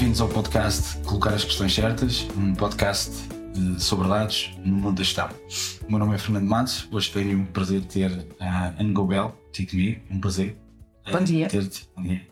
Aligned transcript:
Bem-vindos 0.00 0.22
ao 0.22 0.30
podcast 0.30 0.96
Colocar 1.04 1.34
as 1.34 1.44
Questões 1.44 1.74
Certas, 1.74 2.26
um 2.34 2.54
podcast 2.54 3.10
sobre 3.78 4.08
dados 4.08 4.50
no 4.64 4.76
mundo 4.76 4.96
da 4.96 5.02
gestão. 5.02 5.28
O 5.86 5.90
meu 5.90 5.98
nome 5.98 6.14
é 6.14 6.18
Fernando 6.18 6.46
Matos, 6.46 6.88
hoje 6.90 7.12
tenho 7.12 7.42
o 7.42 7.46
prazer 7.48 7.82
de 7.82 7.86
ter 7.86 8.26
a 8.40 8.68
Anne 8.80 8.94
Gobel 8.94 9.38
aqui 9.50 9.66
comigo, 9.66 10.00
um 10.10 10.18
prazer. 10.18 10.56
Bom 11.12 11.22
dia. 11.22 11.48
Ter-te. 11.48 11.86
Bom 11.94 12.02
dia. 12.02 12.26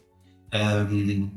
Um, 0.90 1.30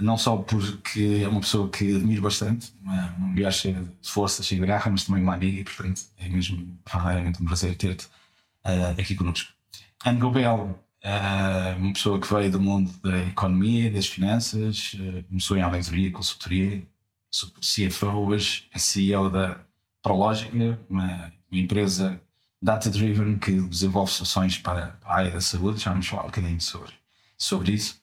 não 0.00 0.16
só 0.16 0.38
porque 0.38 1.20
é 1.22 1.28
uma 1.28 1.40
pessoa 1.40 1.68
que 1.68 1.94
admiro 1.94 2.22
bastante, 2.22 2.72
uma, 2.80 3.14
uma 3.18 3.28
mulher 3.28 3.52
cheia 3.52 3.74
de 3.74 4.10
força, 4.10 4.42
cheia 4.42 4.58
de 4.58 4.66
garra, 4.66 4.90
mas 4.90 5.04
também 5.04 5.22
uma 5.22 5.34
amiga 5.34 5.60
e, 5.60 5.64
portanto, 5.64 6.00
é 6.16 6.26
mesmo 6.26 6.74
verdadeiramente 6.90 7.42
um 7.42 7.44
prazer 7.44 7.76
ter-te 7.76 8.06
uh, 8.64 8.98
aqui 8.98 9.14
connosco. 9.14 9.52
Anne 10.06 10.20
Gobel 10.20 10.85
Uh, 11.06 11.78
uma 11.78 11.92
pessoa 11.92 12.20
que 12.20 12.26
veio 12.26 12.50
do 12.50 12.60
mundo 12.60 12.90
da 13.00 13.16
economia, 13.18 13.88
das 13.92 14.08
finanças, 14.08 14.94
uh, 14.94 15.22
começou 15.28 15.56
em 15.56 15.62
auditoria, 15.62 16.10
consultoria, 16.10 16.84
CFO 17.60 18.26
hoje, 18.26 18.68
é 18.74 18.78
CEO 18.78 19.30
da 19.30 19.60
Prologica, 20.02 20.80
uma, 20.90 21.32
uma 21.48 21.60
empresa 21.60 22.20
data-driven 22.60 23.38
que 23.38 23.52
desenvolve 23.52 24.10
soluções 24.10 24.58
para 24.58 24.98
a 25.04 25.14
área 25.14 25.30
da 25.30 25.40
saúde. 25.40 25.80
Já 25.80 25.92
vamos 25.92 26.08
falar 26.08 26.24
um 26.24 26.26
bocadinho 26.26 26.60
sobre, 26.60 26.92
sobre 27.38 27.70
isso. 27.70 28.00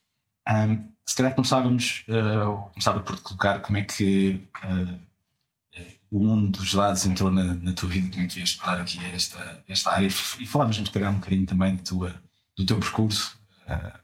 Um, 0.47 0.87
se 1.05 1.17
calhar 1.17 1.35
começávamos, 1.35 2.05
uh, 2.07 2.69
começava 2.69 3.01
por 3.01 3.17
te 3.17 3.21
colocar 3.21 3.59
como 3.59 3.79
é 3.79 3.81
que 3.81 4.47
o 6.09 6.19
mundo 6.19 6.59
dos 6.59 6.73
dados 6.73 7.05
entrou 7.05 7.29
na, 7.29 7.55
na 7.55 7.73
tua 7.73 7.89
vida, 7.89 8.09
como 8.09 8.23
é 8.23 8.27
que 8.27 8.35
vieste 8.35 8.59
parar 8.59 8.79
aqui 8.79 9.03
esta, 9.13 9.61
esta 9.67 9.91
área 9.91 10.07
e 10.07 10.45
falávamos 10.45 10.79
um 10.79 10.83
bocadinho 10.83 11.45
também 11.45 11.75
da 11.75 11.83
tua 11.83 12.22
do 12.57 12.65
teu 12.65 12.79
percurso 12.79 13.37
uh, 13.67 13.99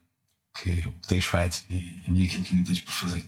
que 0.61 0.91
tens 1.07 1.25
feito 1.25 1.63
e, 1.69 2.01
e 2.07 2.25
aquilo 2.25 2.43
que 2.43 2.55
ainda 2.55 2.67
tens 2.67 2.81
por 2.81 2.93
fazer? 2.93 3.25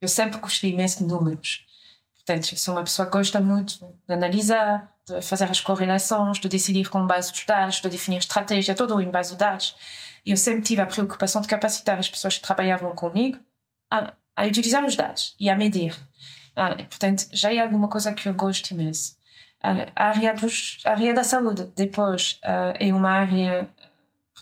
Eu 0.00 0.08
sempre 0.08 0.38
gostei 0.38 0.72
imenso 0.72 0.98
de 0.98 1.04
números. 1.04 1.66
Portanto, 2.14 2.56
sou 2.56 2.74
uma 2.74 2.84
pessoa 2.84 3.06
que 3.06 3.12
gosta 3.12 3.40
muito 3.40 3.78
de 4.06 4.14
analisar, 4.14 4.94
de 5.06 5.20
fazer 5.22 5.50
as 5.50 5.60
correlações, 5.60 6.38
de 6.38 6.48
decidir 6.48 6.88
com 6.88 7.06
base 7.06 7.30
nos 7.30 7.44
dados, 7.44 7.80
de 7.80 7.88
definir 7.88 8.18
estratégia, 8.18 8.74
tudo 8.74 9.00
em 9.00 9.10
base 9.10 9.30
dos 9.30 9.38
dados. 9.38 9.76
Eu 10.24 10.36
sempre 10.36 10.62
tive 10.62 10.80
a 10.80 10.86
preocupação 10.86 11.40
de 11.40 11.48
capacitar 11.48 11.98
as 11.98 12.08
pessoas 12.08 12.36
que 12.36 12.44
trabalhavam 12.44 12.94
comigo 12.94 13.38
a, 13.90 14.12
a 14.36 14.46
utilizar 14.46 14.84
os 14.84 14.94
dados 14.94 15.34
e 15.40 15.48
a 15.50 15.56
medir. 15.56 15.96
Ah, 16.54 16.74
portanto, 16.76 17.26
já 17.32 17.52
é 17.52 17.58
alguma 17.58 17.88
coisa 17.88 18.12
que 18.12 18.28
eu 18.28 18.34
gosto 18.34 18.70
imenso. 18.70 19.16
A 19.62 20.08
área, 20.08 20.32
dos, 20.34 20.78
a 20.84 20.90
área 20.90 21.12
da 21.12 21.22
saúde, 21.22 21.70
depois, 21.76 22.38
é 22.78 22.92
uma 22.94 23.10
área 23.10 23.68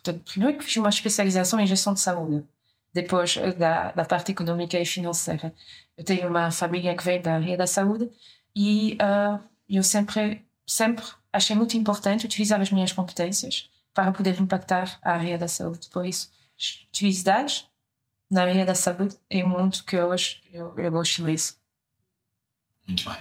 Portanto, 0.03 0.23
primeiro 0.31 0.59
que 0.59 0.65
fiz 0.65 0.77
uma 0.77 0.89
especialização 0.89 1.59
em 1.59 1.67
gestão 1.67 1.93
de 1.93 2.01
saúde, 2.01 2.45
depois 2.93 3.37
da, 3.59 3.93
da 3.93 4.05
parte 4.05 4.33
econômica 4.33 4.79
e 4.79 4.87
financeira. 4.87 5.55
Eu 5.97 6.05
tenho 6.05 6.29
uma 6.29 6.51
família 6.51 6.97
que 6.97 7.05
vem 7.05 7.21
da 7.21 7.35
área 7.35 7.57
da 7.57 7.67
saúde 7.67 8.11
e 8.55 8.95
uh, 8.95 9.43
eu 9.69 9.83
sempre, 9.83 10.45
sempre 10.67 11.05
achei 11.33 11.55
muito 11.55 11.77
importante 11.77 12.27
utilizar 12.27 12.61
as 12.61 12.71
minhas 12.71 12.93
competências 12.93 13.69
para 13.93 14.13
poder 14.13 14.41
impactar 14.41 14.99
a 15.03 15.13
área 15.13 15.37
da 15.37 15.49
saúde. 15.49 15.89
Por 15.91 16.07
isso, 16.07 16.31
utilizo 16.89 17.25
dados 17.25 17.69
na 18.31 18.43
área 18.43 18.65
da 18.65 18.75
saúde 18.75 19.17
é 19.29 19.45
um 19.45 19.49
mundo 19.49 19.83
que 19.85 19.99
hoje 19.99 20.41
eu, 20.53 20.75
eu 20.79 20.91
gosto 20.91 21.25
disso. 21.25 21.59
Muito 22.87 23.05
bem. 23.09 23.19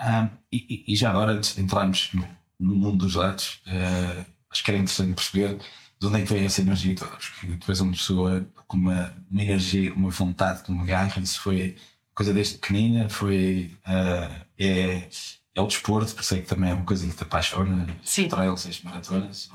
Um, 0.00 0.28
e, 0.52 0.92
e, 0.92 0.96
já 0.96 1.10
agora, 1.10 1.32
antes 1.32 1.54
de 1.54 1.62
entrarmos 1.62 2.12
no, 2.12 2.28
no 2.58 2.74
mundo 2.74 3.06
dos 3.06 3.14
dados, 3.14 3.62
uh, 3.66 4.35
acho 4.56 4.64
que 4.64 4.70
era 4.70 4.78
interessante 4.78 5.14
perceber 5.14 5.58
de 5.98 6.06
onde 6.06 6.20
é 6.20 6.22
que 6.24 6.32
vem 6.32 6.44
essa 6.44 6.60
energia 6.60 6.94
toda. 6.94 7.10
Porque 7.10 7.46
depois 7.46 7.80
uma 7.80 7.92
pessoa 7.92 8.46
com 8.66 8.76
uma, 8.76 9.14
uma 9.30 9.42
energia, 9.42 9.92
uma 9.94 10.10
vontade, 10.10 10.62
uma 10.68 10.84
garra, 10.84 11.20
isso 11.20 11.40
foi 11.40 11.76
coisa 12.14 12.32
desde 12.32 12.58
pequenina, 12.58 13.08
foi. 13.08 13.76
Uh, 13.86 14.46
é, 14.58 15.08
é 15.54 15.60
o 15.60 15.66
desporto, 15.66 16.14
por 16.14 16.20
isso 16.20 16.34
é 16.34 16.40
que 16.40 16.46
também 16.46 16.70
é 16.70 16.74
uma 16.74 16.84
coisa 16.84 17.06
que 17.06 17.14
te 17.14 17.22
apaixona, 17.22 17.86
Sim. 18.02 18.28
trails, 18.28 18.66
as 18.66 18.82
maratonas. 18.82 19.50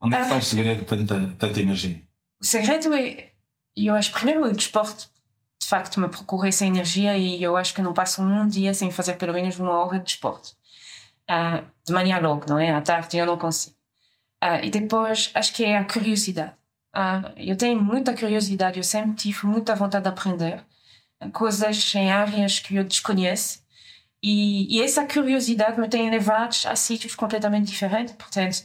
Onde 0.00 0.14
é 0.14 0.18
que 0.18 0.24
está 0.24 0.36
o 0.36 0.42
segredo 0.42 0.80
de 0.80 0.84
tanta, 0.84 1.34
tanta 1.38 1.60
energia? 1.60 2.02
O 2.40 2.44
segredo 2.44 2.92
é, 2.92 3.32
eu 3.74 3.94
acho, 3.94 4.12
primeiro 4.12 4.44
o 4.44 4.52
desporto, 4.52 5.08
de 5.62 5.66
facto, 5.66 5.98
me 5.98 6.08
procura 6.08 6.48
essa 6.48 6.66
energia 6.66 7.16
e 7.16 7.42
eu 7.42 7.56
acho 7.56 7.72
que 7.72 7.80
não 7.80 7.94
passo 7.94 8.20
um 8.22 8.46
dia 8.46 8.74
sem 8.74 8.90
fazer 8.90 9.14
pelo 9.14 9.32
menos 9.32 9.58
uma 9.58 9.72
hora 9.72 9.98
de 9.98 10.04
desporto. 10.04 10.50
Uh, 11.30 11.64
de 11.86 11.92
manhã 11.92 12.18
logo, 12.18 12.44
não 12.48 12.58
é? 12.58 12.70
À 12.72 12.82
tarde 12.82 13.16
eu 13.16 13.24
não 13.24 13.38
consigo. 13.38 13.76
Uh, 14.42 14.64
e 14.64 14.70
depois, 14.70 15.30
acho 15.34 15.54
que 15.54 15.64
é 15.64 15.78
a 15.78 15.84
curiosidade. 15.84 16.52
Uh, 16.94 17.30
eu 17.36 17.56
tenho 17.56 17.80
muita 17.80 18.12
curiosidade, 18.12 18.76
eu 18.76 18.82
sempre 18.82 19.14
tive 19.14 19.46
muita 19.46 19.74
vontade 19.76 20.02
de 20.02 20.08
aprender 20.08 20.64
coisas 21.32 21.94
em 21.94 22.10
áreas 22.10 22.58
que 22.58 22.74
eu 22.74 22.82
desconheço. 22.82 23.62
E, 24.20 24.76
e 24.76 24.82
essa 24.82 25.06
curiosidade 25.06 25.80
me 25.80 25.88
tem 25.88 26.10
levado 26.10 26.56
a 26.66 26.74
sítios 26.74 27.14
completamente 27.14 27.66
diferentes. 27.66 28.14
Portanto, 28.14 28.64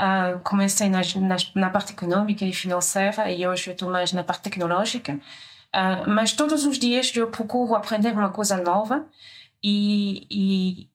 uh, 0.00 0.38
comecei 0.44 0.88
na, 0.88 1.00
na, 1.20 1.36
na, 1.54 1.70
parte 1.70 1.92
econômica 1.92 2.44
e 2.44 2.52
financeira 2.52 3.30
e 3.30 3.46
hoje 3.46 3.70
eu 3.70 3.72
estou 3.72 3.90
mais 3.90 4.12
na 4.12 4.22
parte 4.22 4.42
tecnológica. 4.42 5.20
Mas 6.06 6.32
todos 6.32 6.64
os 6.64 6.78
dias 6.78 7.14
eu 7.14 7.30
procuro 7.30 7.74
aprender 7.74 8.12
uma 8.12 8.30
coisa 8.30 8.56
nova 8.56 9.06
e, 9.62 10.26
e, 10.30 10.88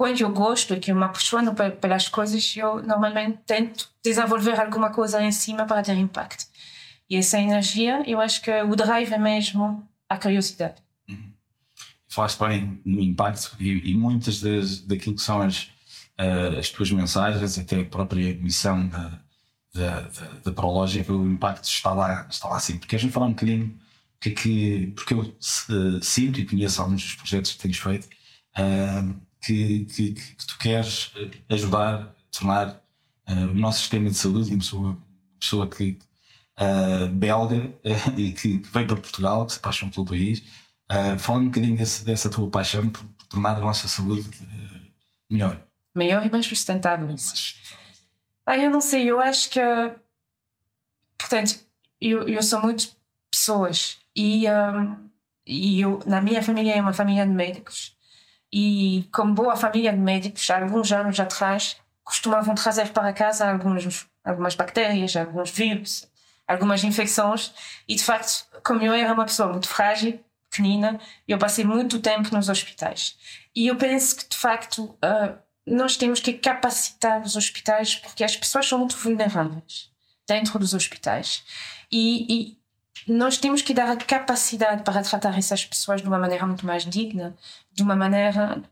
quando 0.00 0.18
eu 0.22 0.32
gosto 0.32 0.72
e 0.72 0.80
que 0.80 0.90
eu 0.90 0.96
me 0.96 1.04
apaixono 1.04 1.54
pelas 1.54 2.08
coisas, 2.08 2.56
eu 2.56 2.82
normalmente 2.82 3.38
tento 3.44 3.86
desenvolver 4.02 4.58
alguma 4.58 4.88
coisa 4.88 5.22
em 5.22 5.30
cima 5.30 5.66
para 5.66 5.82
ter 5.82 5.94
impacto. 5.94 6.46
E 7.10 7.16
essa 7.16 7.38
energia, 7.38 8.02
eu 8.06 8.18
acho 8.18 8.40
que 8.40 8.50
o 8.62 8.74
drive 8.74 9.12
é 9.12 9.18
mesmo 9.18 9.86
a 10.08 10.16
curiosidade. 10.16 10.76
Uhum. 11.06 11.34
Falaste 12.08 12.38
bem 12.38 12.80
no 12.82 12.98
impacto 12.98 13.54
e, 13.60 13.90
e 13.90 13.94
muitas 13.94 14.40
das, 14.40 14.80
daquilo 14.80 15.16
que 15.16 15.20
são 15.20 15.42
as, 15.42 15.64
uh, 16.18 16.58
as 16.58 16.70
tuas 16.70 16.90
mensagens, 16.90 17.58
até 17.58 17.80
a 17.80 17.84
própria 17.84 18.34
missão 18.36 18.88
da, 18.88 19.20
da, 19.74 20.00
da, 20.00 20.26
da 20.44 20.52
Prológica, 20.52 21.12
o 21.12 21.30
impacto 21.30 21.64
está 21.64 21.92
lá, 21.92 22.26
está 22.30 22.48
lá 22.48 22.58
sempre. 22.58 22.88
Queres-me 22.88 23.12
falar 23.12 23.26
um 23.26 23.34
bocadinho 23.34 23.78
que 24.18 24.30
é 24.30 24.32
que, 24.32 24.92
porque 24.96 25.12
eu 25.12 25.20
uh, 25.20 26.02
sinto 26.02 26.40
e 26.40 26.46
conheço 26.46 26.80
alguns 26.80 27.02
dos 27.02 27.16
projetos 27.16 27.52
que 27.52 27.58
tens 27.58 27.76
feito, 27.76 28.08
uh, 28.56 29.28
que, 29.40 29.84
que, 29.86 30.12
que 30.12 30.46
tu 30.46 30.58
queres 30.58 31.12
eh, 31.16 31.54
ajudar, 31.54 32.14
tornar 32.30 32.82
uh, 33.28 33.50
o 33.50 33.54
nosso 33.54 33.80
sistema 33.80 34.08
de 34.08 34.16
saúde, 34.16 34.50
uma 34.50 34.58
pessoa, 34.58 34.98
pessoa 35.38 35.66
que 35.68 35.98
uh, 36.58 37.08
belga 37.08 37.56
uh, 37.56 38.20
e 38.20 38.32
que, 38.32 38.58
veio 38.72 38.86
para 38.86 38.96
Portugal, 38.96 39.46
que 39.46 39.52
se 39.52 39.58
apaixonou 39.58 39.92
pelo 39.92 40.06
país. 40.06 40.40
Uh, 40.90 41.18
fala 41.18 41.38
um 41.38 41.46
bocadinho 41.46 41.76
desse, 41.76 42.04
dessa 42.04 42.28
tua 42.28 42.50
paixão 42.50 42.88
por, 42.90 43.04
tornar 43.28 43.56
a 43.56 43.60
nossa 43.60 43.86
saúde 43.86 44.28
melhor. 45.30 45.60
Melhor 45.94 46.26
e 46.26 46.30
mais 46.30 46.46
sustentável. 46.46 47.14
Ah, 48.44 48.58
eu 48.58 48.70
não 48.70 48.80
sei, 48.80 49.08
eu 49.08 49.20
acho 49.20 49.50
que. 49.50 49.60
Portanto, 51.16 51.60
eu, 52.00 52.28
eu 52.28 52.42
sou 52.42 52.60
muito 52.60 52.88
pessoas 53.30 53.98
e, 54.16 54.50
um, 54.50 55.08
e 55.46 55.80
eu, 55.80 56.00
na 56.06 56.20
minha 56.20 56.42
família 56.42 56.74
é 56.74 56.80
uma 56.80 56.92
família 56.92 57.24
de 57.24 57.32
médicos 57.32 57.96
e 58.52 59.08
como 59.12 59.34
boa 59.34 59.56
família 59.56 59.92
de 59.92 59.98
médicos, 59.98 60.48
há 60.50 60.58
alguns 60.60 60.90
anos 60.92 61.18
atrás, 61.20 61.76
costumavam 62.02 62.54
trazer 62.54 62.88
para 62.90 63.12
casa 63.12 63.50
alguns, 63.50 64.06
algumas 64.24 64.54
bactérias, 64.54 65.14
alguns 65.14 65.50
vírus, 65.50 66.08
algumas 66.46 66.82
infecções. 66.82 67.52
E 67.88 67.94
de 67.94 68.02
facto, 68.02 68.46
como 68.64 68.82
eu 68.82 68.92
era 68.92 69.12
uma 69.12 69.24
pessoa 69.24 69.50
muito 69.50 69.68
frágil, 69.68 70.18
pequenina, 70.50 70.98
eu 71.28 71.38
passei 71.38 71.64
muito 71.64 72.00
tempo 72.00 72.34
nos 72.34 72.48
hospitais. 72.48 73.16
E 73.54 73.68
eu 73.68 73.76
penso 73.76 74.16
que 74.16 74.28
de 74.28 74.36
facto 74.36 74.84
uh, 74.84 75.38
nós 75.64 75.96
temos 75.96 76.18
que 76.20 76.32
capacitar 76.32 77.22
os 77.22 77.36
hospitais 77.36 77.94
porque 77.94 78.24
as 78.24 78.36
pessoas 78.36 78.66
são 78.66 78.80
muito 78.80 78.96
vulneráveis 78.96 79.90
dentro 80.26 80.58
dos 80.58 80.74
hospitais. 80.74 81.44
E, 81.90 82.26
e 82.28 82.59
nós 83.06 83.36
temos 83.36 83.62
que 83.62 83.74
dar 83.74 83.90
a 83.90 83.96
capacidade 83.96 84.82
para 84.82 85.02
tratar 85.02 85.36
essas 85.38 85.64
pessoas 85.64 86.02
de 86.02 86.08
uma 86.08 86.18
maneira 86.18 86.46
muito 86.46 86.66
mais 86.66 86.84
digna, 86.84 87.36
de 87.72 87.82
uma 87.82 87.96
maneira 87.96 88.62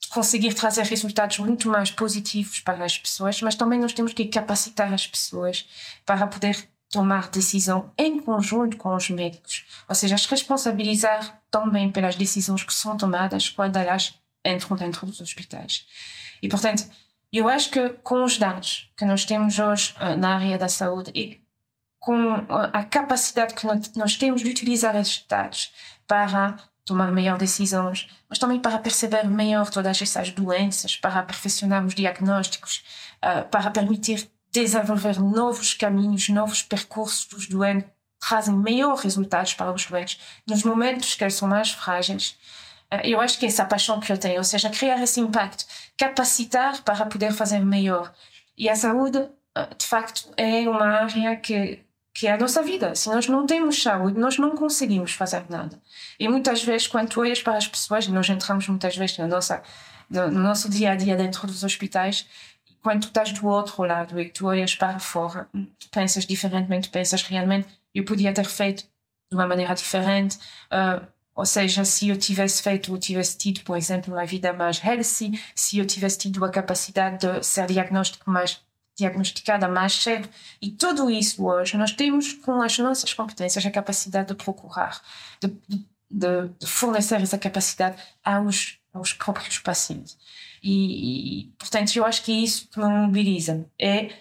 de 0.00 0.08
conseguir 0.08 0.54
trazer 0.54 0.84
resultados 0.84 1.38
muito 1.38 1.68
mais 1.68 1.90
positivos 1.90 2.60
para 2.60 2.84
as 2.84 2.96
pessoas, 2.96 3.40
mas 3.42 3.54
também 3.54 3.78
nós 3.78 3.92
temos 3.92 4.12
que 4.12 4.24
capacitar 4.26 4.92
as 4.92 5.06
pessoas 5.06 5.68
para 6.06 6.26
poder 6.26 6.68
tomar 6.90 7.28
decisão 7.28 7.92
em 7.98 8.18
conjunto 8.18 8.76
com 8.76 8.94
os 8.94 9.10
médicos, 9.10 9.66
ou 9.88 9.94
seja, 9.94 10.14
as 10.14 10.24
responsabilizar 10.24 11.42
também 11.50 11.90
pelas 11.90 12.16
decisões 12.16 12.62
que 12.62 12.72
são 12.72 12.96
tomadas 12.96 13.48
quando 13.48 13.76
elas 13.76 14.14
entram 14.44 14.76
dentro 14.76 15.06
dos 15.06 15.20
hospitais. 15.20 15.86
E, 16.42 16.48
portanto, 16.48 16.88
eu 17.32 17.48
acho 17.48 17.70
que 17.70 17.90
com 18.02 18.24
os 18.24 18.38
dados 18.38 18.90
que 18.96 19.04
nós 19.04 19.24
temos 19.24 19.58
hoje 19.58 19.94
eh, 20.00 20.16
na 20.16 20.36
área 20.36 20.56
da 20.56 20.68
saúde 20.68 21.10
e 21.14 21.40
com 22.08 22.42
a 22.48 22.82
capacidade 22.84 23.52
que 23.52 23.66
nós 23.98 24.16
temos 24.16 24.40
de 24.40 24.48
utilizar 24.48 24.96
esses 24.96 25.22
dados 25.28 25.74
para 26.06 26.56
tomar 26.82 27.12
melhores 27.12 27.38
decisões, 27.38 28.08
mas 28.30 28.38
também 28.38 28.58
para 28.58 28.78
perceber 28.78 29.28
melhor 29.28 29.68
todas 29.68 30.00
essas 30.00 30.30
doenças, 30.30 30.96
para 30.96 31.22
perfeccionar 31.22 31.84
os 31.84 31.94
diagnósticos, 31.94 32.82
uh, 33.22 33.46
para 33.50 33.70
permitir 33.70 34.26
desenvolver 34.50 35.20
novos 35.20 35.74
caminhos, 35.74 36.30
novos 36.30 36.62
percursos 36.62 37.26
dos 37.26 37.46
doentes 37.46 37.90
trazem 38.18 38.56
melhores 38.56 39.02
resultados 39.02 39.52
para 39.52 39.70
os 39.70 39.84
doentes 39.84 40.18
nos 40.48 40.62
momentos 40.62 41.14
que 41.14 41.22
eles 41.22 41.34
são 41.34 41.46
mais 41.46 41.72
frágeis. 41.72 42.38
Eh, 42.90 43.10
eu 43.10 43.20
acho 43.20 43.38
que 43.38 43.44
é 43.44 43.48
essa 43.50 43.66
paixão 43.66 44.00
que 44.00 44.10
eu 44.10 44.16
tenho, 44.16 44.38
ou 44.38 44.44
seja, 44.44 44.70
criar 44.70 45.00
esse 45.02 45.20
impacto, 45.20 45.66
capacitar 45.96 46.82
para 46.82 47.04
poder 47.04 47.32
fazer 47.32 47.60
melhor. 47.60 48.12
E 48.56 48.66
a 48.68 48.74
saúde, 48.74 49.28
eh, 49.54 49.68
de 49.78 49.86
facto, 49.86 50.30
é 50.36 50.68
uma 50.68 50.86
área 50.86 51.36
que 51.36 51.86
que 52.18 52.26
é 52.26 52.32
a 52.32 52.36
nossa 52.36 52.60
vida. 52.64 52.96
Se 52.96 53.08
nós 53.08 53.28
não 53.28 53.46
temos 53.46 53.80
saúde, 53.80 54.18
nós 54.18 54.38
não 54.38 54.56
conseguimos 54.56 55.12
fazer 55.12 55.44
nada. 55.48 55.80
E 56.18 56.28
muitas 56.28 56.64
vezes, 56.64 56.88
quando 56.88 57.16
olhas 57.16 57.40
para 57.40 57.56
as 57.56 57.68
pessoas, 57.68 58.08
nós 58.08 58.28
entramos 58.28 58.66
muitas 58.66 58.96
vezes 58.96 59.16
na 59.18 59.28
nossa, 59.28 59.62
no 60.10 60.40
nosso 60.40 60.68
dia 60.68 60.90
a 60.90 60.94
dia 60.96 61.14
dentro 61.14 61.46
dos 61.46 61.62
hospitais, 61.62 62.26
quando 62.82 63.02
tu 63.02 63.08
estás 63.08 63.30
do 63.30 63.46
outro 63.46 63.84
lado 63.84 64.20
e 64.20 64.28
tu 64.30 64.46
olhas 64.46 64.74
para 64.74 64.98
fora, 64.98 65.48
tu 65.78 65.88
pensas 65.92 66.26
diferentemente, 66.26 66.88
pensas 66.88 67.22
realmente, 67.22 67.68
eu 67.94 68.04
podia 68.04 68.34
ter 68.34 68.46
feito 68.46 68.82
de 69.30 69.36
uma 69.36 69.46
maneira 69.46 69.72
diferente. 69.72 70.38
Uh, 70.72 71.06
ou 71.36 71.46
seja, 71.46 71.84
se 71.84 72.08
eu 72.08 72.16
tivesse 72.16 72.60
feito 72.60 72.90
ou 72.90 72.98
tivesse 72.98 73.38
tido, 73.38 73.60
por 73.60 73.76
exemplo, 73.76 74.12
uma 74.12 74.26
vida 74.26 74.52
mais 74.52 74.82
healthy, 74.82 75.40
se 75.54 75.78
eu 75.78 75.86
tivesse 75.86 76.18
tido 76.18 76.44
a 76.44 76.50
capacidade 76.50 77.18
de 77.18 77.46
ser 77.46 77.66
diagnóstico 77.66 78.28
mais 78.28 78.60
diagnosticada 78.98 79.68
mais 79.68 79.94
cedo. 79.94 80.28
E 80.60 80.70
tudo 80.70 81.08
isso 81.08 81.46
hoje 81.46 81.76
nós 81.76 81.92
temos 81.92 82.32
com 82.32 82.60
as 82.60 82.76
nossas 82.78 83.14
competências 83.14 83.64
a 83.64 83.70
capacidade 83.70 84.28
de 84.28 84.34
procurar, 84.34 85.00
de, 85.40 85.48
de, 86.10 86.48
de 86.58 86.66
fornecer 86.66 87.22
essa 87.22 87.38
capacidade 87.38 87.96
aos, 88.24 88.78
aos 88.92 89.12
próprios 89.12 89.58
pacientes. 89.58 90.18
E, 90.62 91.42
e, 91.42 91.44
portanto, 91.56 91.94
eu 91.94 92.04
acho 92.04 92.24
que 92.24 92.32
isso 92.32 92.68
que 92.68 92.80
me 92.80 92.88
mobiliza. 92.88 93.64
É, 93.80 94.12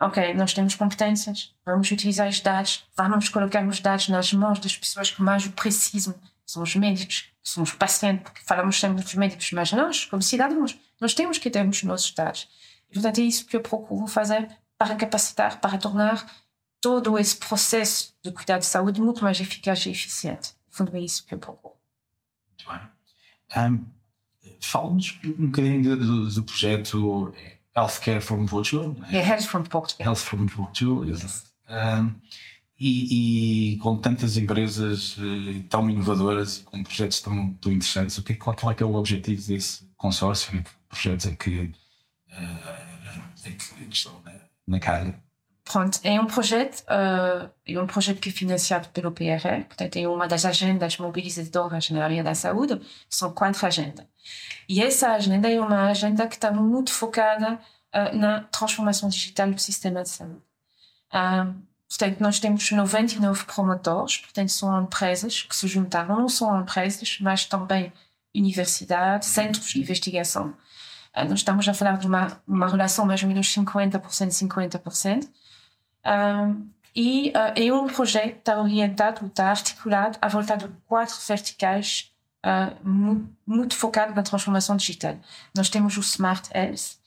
ok, 0.00 0.34
nós 0.34 0.52
temos 0.52 0.74
competências, 0.74 1.54
vamos 1.64 1.88
utilizar 1.88 2.28
os 2.28 2.40
dados, 2.40 2.84
vamos 2.96 3.28
colocar 3.28 3.64
os 3.64 3.78
dados 3.78 4.08
nas 4.08 4.32
mãos 4.32 4.58
das 4.58 4.76
pessoas 4.76 5.12
que 5.12 5.22
mais 5.22 5.46
o 5.46 5.52
precisam, 5.52 6.14
são 6.44 6.64
os 6.64 6.74
médicos, 6.74 7.26
são 7.44 7.62
os 7.62 7.72
pacientes, 7.72 8.24
porque 8.24 8.40
falamos 8.44 8.80
sempre 8.80 9.04
dos 9.04 9.14
médicos, 9.14 9.52
mas 9.52 9.70
nós, 9.72 10.04
como 10.04 10.20
cidadãos, 10.20 10.76
nós 11.00 11.14
temos 11.14 11.38
que 11.38 11.48
ter 11.48 11.64
os 11.64 11.84
nossos 11.84 12.10
dados. 12.10 12.48
Portanto, 12.92 13.18
é 13.18 13.22
isso 13.22 13.46
que 13.46 13.56
eu 13.56 13.60
procuro 13.60 14.06
fazer 14.06 14.48
para 14.76 14.94
capacitar, 14.96 15.60
para 15.60 15.78
tornar 15.78 16.26
todo 16.80 17.18
esse 17.18 17.36
processo 17.36 18.14
de 18.24 18.32
cuidado 18.32 18.60
de 18.60 18.66
saúde 18.66 19.00
muito 19.00 19.22
mais 19.22 19.38
eficaz 19.40 19.84
e 19.86 19.90
eficiente. 19.90 20.54
No 20.68 20.76
fundo, 20.76 20.96
é 20.96 21.00
isso 21.00 21.24
que 21.26 21.34
eu 21.34 21.38
procuro. 21.38 21.74
Muito 22.48 22.70
bem. 22.70 23.70
Um, 23.72 24.00
Fala-nos 24.60 25.18
um 25.24 25.46
bocadinho 25.46 25.96
do, 25.96 26.28
do, 26.28 26.42
projeto 26.42 27.32
Healthcare 27.76 28.20
from 28.20 28.46
Portugal. 28.46 28.94
É 29.10 29.18
Health 29.26 29.42
from 29.42 29.62
Portugal. 29.64 30.06
Health 30.06 30.20
from 30.20 30.46
Portugal, 30.46 31.04
exato. 31.04 31.50
Um, 31.68 32.14
e, 32.78 33.74
e, 33.74 33.76
com 33.78 33.96
tantas 33.96 34.36
empresas 34.36 35.16
uh, 35.18 35.62
tão 35.68 35.88
inovadoras 35.88 36.58
e 36.58 36.62
com 36.62 36.82
projetos 36.82 37.20
tão, 37.20 37.52
tão 37.54 37.72
interessantes, 37.72 38.16
o 38.16 38.22
que, 38.22 38.34
qual, 38.34 38.56
qual 38.56 38.72
é, 38.72 38.74
que 38.74 38.82
é 38.82 38.86
o 38.86 38.94
objetivo 38.94 39.46
desse 39.46 39.84
consórcio 39.96 40.52
de 40.52 40.64
projetos 40.88 41.26
é 41.26 41.34
que 41.34 41.72
Pronto, 45.64 46.00
é 46.02 46.20
um 46.20 46.26
projeto, 46.26 46.80
uh, 46.80 47.48
é 47.64 47.80
um 47.80 47.86
projeto 47.86 48.18
que 48.18 48.28
é 48.28 48.32
financiado 48.32 48.88
pelo 48.88 49.12
PRR, 49.12 49.64
portanto 49.66 49.96
é 49.96 50.08
uma 50.08 50.26
das 50.26 50.44
agendas 50.44 50.98
mobilizadoras 50.98 51.90
na 51.90 52.02
área 52.02 52.24
da 52.24 52.34
saúde, 52.34 52.80
são 53.08 53.32
quatro 53.32 53.64
agendas. 53.64 54.04
E 54.68 54.82
essa 54.82 55.12
agenda 55.12 55.48
é 55.48 55.60
uma 55.60 55.88
agenda 55.90 56.26
que 56.26 56.34
está 56.34 56.50
muito 56.50 56.92
focada 56.92 57.54
uh, 57.94 58.16
na 58.16 58.40
transformação 58.44 59.08
digital 59.08 59.50
do 59.52 59.60
sistema 59.60 60.02
de 60.02 60.08
saúde. 60.08 60.42
Uh, 61.12 61.54
portanto, 61.88 62.20
nós 62.20 62.40
temos 62.40 62.68
99 62.68 63.44
promotores, 63.44 64.18
portanto 64.18 64.48
são 64.50 64.82
empresas 64.82 65.42
que 65.42 65.54
se 65.54 65.68
juntaram, 65.68 66.16
não 66.16 66.28
são 66.28 66.60
empresas, 66.60 67.18
mas 67.20 67.44
também 67.44 67.92
universidades, 68.34 69.28
centros 69.28 69.70
de 69.70 69.80
investigação 69.80 70.52
nós 71.14 71.40
estamos 71.40 71.68
a 71.68 71.74
falar 71.74 71.98
de 71.98 72.06
uma, 72.06 72.40
uma 72.46 72.68
relação 72.68 73.04
mais 73.04 73.22
ou 73.22 73.28
menos 73.28 73.46
50%, 73.52 74.00
50%. 74.00 75.28
Um, 76.06 76.70
e 76.94 77.30
uh, 77.30 77.52
é 77.56 77.72
um 77.72 77.86
projeto 77.86 78.32
que 78.32 78.38
está 78.38 78.60
orientado, 78.60 79.26
está 79.26 79.50
articulado 79.50 80.18
à 80.20 80.28
volta 80.28 80.56
de 80.56 80.68
quatro 80.86 81.16
verticais 81.26 82.12
uh, 82.44 82.88
muito, 82.88 83.28
muito 83.46 83.76
na 84.14 84.22
transformação 84.22 84.76
digital. 84.76 85.16
Nós 85.54 85.68
temos 85.68 85.96
o 85.96 86.00
Smart 86.00 86.50
Health. 86.54 86.98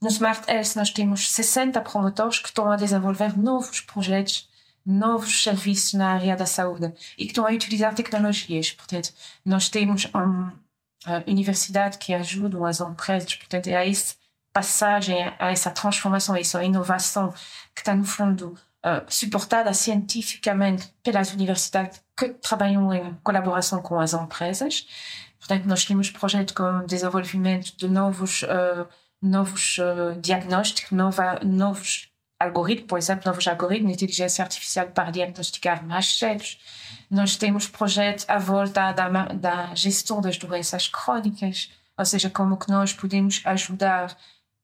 No 0.00 0.08
Smart 0.08 0.50
Health, 0.50 0.76
nós 0.76 0.90
temos 0.90 1.30
60 1.30 1.80
promotores 1.82 2.38
que 2.38 2.48
estão 2.48 2.70
a 2.70 2.76
desenvolver 2.76 3.38
novos 3.38 3.80
projetos, 3.80 4.48
novos 4.84 5.42
serviços 5.42 5.94
na 5.94 6.14
área 6.14 6.36
da 6.36 6.46
saúde 6.46 6.92
e 7.18 7.24
que 7.24 7.32
estão 7.32 7.46
a 7.46 7.50
utilizar 7.50 7.94
tecnologias. 7.94 8.72
Portanto, 8.72 9.12
nós 9.44 9.68
temos 9.68 10.06
um, 10.14 10.50
universidade 11.26 11.98
que 11.98 12.12
ajudam 12.14 12.64
as 12.64 12.80
empresas. 12.80 13.34
Portanto, 13.34 13.68
é 13.68 13.88
essa 13.88 14.14
passagem, 14.52 15.22
a 15.38 15.50
essa 15.50 15.70
transformação, 15.70 16.34
a 16.34 16.40
essa 16.40 16.62
inovação 16.62 17.32
que 17.74 17.80
está, 17.80 17.94
no 17.94 18.04
fundo, 18.04 18.56
suportada 19.08 19.72
cientificamente 19.72 20.92
pelas 21.02 21.32
universidades 21.32 22.02
que 22.16 22.30
trabalham 22.34 22.92
em 22.92 23.14
colaboração 23.22 23.80
com 23.80 23.98
as 23.98 24.12
empresas. 24.12 24.86
Portanto, 25.38 25.64
nós 25.66 25.84
temos 25.84 26.10
projetos 26.10 26.54
com 26.54 26.84
desenvolvimento 26.84 27.76
de 27.76 27.88
novos, 27.88 28.42
uh, 28.42 28.86
novos 29.22 29.78
uh, 29.78 30.20
diagnósticos, 30.20 30.92
nova, 30.92 31.40
novos 31.42 32.09
algoritmos, 32.40 32.88
por 32.88 32.98
exemplo, 32.98 33.24
novos 33.26 33.46
algoritmos 33.46 33.92
inteligência 33.92 34.42
artificial 34.42 34.86
para 34.88 35.10
diagnosticar 35.10 35.84
mais 35.84 36.18
cedo. 36.18 36.42
Nós 37.10 37.36
temos 37.36 37.68
projetos 37.68 38.24
à 38.26 38.38
volta 38.38 38.92
da, 38.92 39.08
da 39.26 39.74
gestão 39.74 40.20
das 40.22 40.38
doenças 40.38 40.88
crónicas, 40.88 41.70
ou 41.96 42.04
seja, 42.04 42.30
como 42.30 42.56
que 42.56 42.70
nós 42.70 42.94
podemos 42.94 43.42
ajudar 43.44 44.16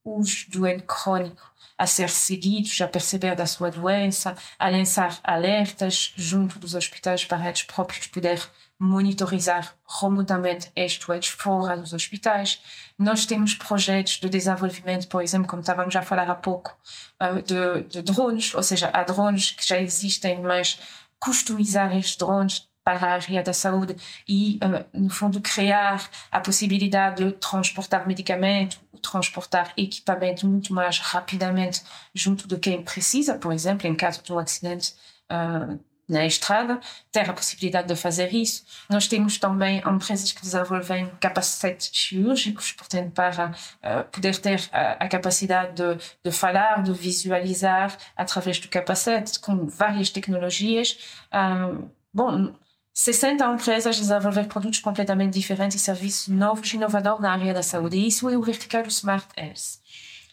os 0.03 0.47
doentes 0.49 0.87
crônicos 0.87 1.45
a 1.77 1.87
ser 1.87 2.09
seguidos, 2.09 2.81
a 2.81 2.89
perceber 2.89 3.35
da 3.37 3.45
sua 3.45 3.71
doença, 3.71 4.35
a 4.59 4.69
lançar 4.71 5.19
alertas 5.23 6.15
junto 6.17 6.59
dos 6.59 6.75
hospitais 6.75 7.25
para 7.27 7.47
eles 7.47 7.63
próprios 7.65 8.07
poder 8.07 8.41
monitorizar 8.79 9.75
remotamente 10.01 10.71
estes 10.77 11.07
doentes 11.07 11.31
fora 11.31 11.77
dos 11.77 11.93
hospitais. 11.93 12.61
Nós 12.99 13.25
temos 13.25 13.55
projetos 13.55 14.19
de 14.19 14.29
desenvolvimento, 14.29 15.09
por 15.09 15.23
exemplo, 15.23 15.49
como 15.49 15.61
estávamos 15.61 15.95
já 15.95 16.01
a 16.01 16.05
falar 16.05 16.29
há 16.31 16.35
pouco, 16.35 16.77
uh, 17.23 17.43
de, 17.43 17.89
de 17.89 18.03
drones, 18.03 18.55
ou 18.55 18.63
seja, 18.63 18.91
há 18.93 19.03
drones 19.03 19.53
que 19.53 19.67
já 19.67 19.81
existem, 19.81 20.41
mas 20.43 20.79
customizar 21.19 21.97
estes 21.97 22.17
drones 22.17 22.69
para 22.85 23.05
a 23.05 23.13
área 23.15 23.43
da 23.43 23.53
saúde 23.53 23.97
e, 24.29 24.61
uh, 24.63 24.87
no 24.93 25.11
fundo, 25.11 25.41
criar 25.41 26.09
a 26.31 26.39
possibilidade 26.39 27.25
de 27.25 27.33
transportar 27.33 28.07
medicamentos, 28.07 28.79
transportar 29.03 29.73
equipamento 29.77 30.47
muito 30.47 30.73
mais 30.73 30.99
rapidamente 30.99 31.83
junto 32.15 32.47
de 32.47 32.59
quem 32.59 32.83
precisa, 32.83 33.39
por 33.39 33.53
exemplo, 33.53 33.87
em 33.87 33.95
caso 33.95 34.23
de 34.23 34.33
um 34.33 34.39
acidente 34.39 34.95
uh, 35.33 35.79
na 36.09 36.25
estrada, 36.25 36.81
ter 37.11 37.29
a 37.29 37.33
possibilidade 37.33 37.89
de 37.89 37.97
fazer 37.97 38.33
isso. 38.33 38.65
Nós 38.89 39.09
temos 39.09 39.39
também 39.39 39.83
empresas 39.87 40.33
que 40.33 40.41
desenvolvem 40.41 41.11
capacetes 41.21 41.91
cirúrgicos, 41.93 42.73
portanto, 42.73 43.13
para 43.13 43.51
uh, 43.51 44.05
poder 44.13 44.37
ter 44.39 44.69
a, 44.73 45.05
a 45.05 45.09
capacidade 45.09 45.73
de, 45.75 46.05
de, 46.25 46.31
falar, 46.31 46.83
de 46.83 46.93
visualizar 46.93 47.97
através 48.17 48.59
do 48.61 48.69
capacete, 48.69 49.39
com 49.41 49.67
várias 49.67 50.11
tecnologias. 50.11 50.99
Um, 51.33 51.89
bom, 52.15 52.55
60 52.95 53.45
empresas 53.45 53.97
desenvolver 53.97 54.47
produtos 54.47 54.79
completamente 54.81 55.35
diferentes 55.35 55.77
e 55.77 55.85
serviços 55.85 56.29
novos 56.29 56.73
e 56.73 56.77
inovadores 56.77 57.21
na 57.21 57.33
área 57.33 57.53
da 57.53 57.63
saúde. 57.63 57.99
Isso 57.99 58.29
é 58.31 58.39
o 58.39 58.43
vertical 58.43 58.83
do 58.83 58.89
Smart 58.89 59.27
Health. 59.37 59.85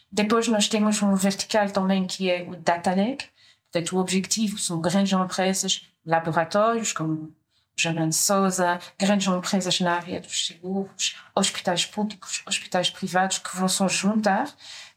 Depois 0.10 0.48
nós 0.48 0.68
temos 0.68 1.02
um 1.02 1.14
vertical 1.16 1.70
também 1.72 2.06
que 2.06 2.30
é 2.30 2.44
o 2.44 2.56
Data 2.56 2.92
Lake, 2.96 3.26
Portanto, 3.74 3.98
o 3.98 4.00
objetivo 4.00 4.60
são 4.60 4.80
grandes 4.80 5.12
empresas, 5.12 5.88
laboratórios 6.06 6.94
como 6.94 7.36
German 7.76 8.12
Souza, 8.12 8.80
grandes 9.00 9.26
empresas 9.26 9.80
na 9.80 9.96
área 9.96 10.22
dos 10.22 10.46
seguros, 10.46 11.16
hospitais 11.36 11.84
públicos, 11.84 12.44
hospitais 12.46 12.92
privados 12.92 13.40
que 13.40 13.58
vão 13.58 13.68
se 13.68 13.88
juntar 13.90 14.48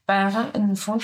para, 0.04 0.58
no 0.58 0.76
fundo, 0.76 1.02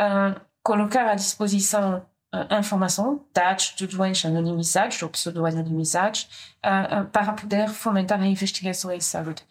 uh, 0.00 0.40
colocar 0.62 1.10
à 1.10 1.14
disposição 1.14 2.06
uh, 2.34 2.58
informação, 2.58 3.22
dados 3.34 3.74
de 3.76 3.86
doenças 3.86 4.24
anonimizados 4.30 5.02
ou 5.02 5.10
pseudo-anonimizados, 5.10 6.56
uh, 6.64 7.04
para 7.10 7.34
poder 7.34 7.68
fomentar 7.68 8.18
a 8.18 8.26
investigação 8.26 8.90
em 8.90 9.00
saúde 9.00 9.42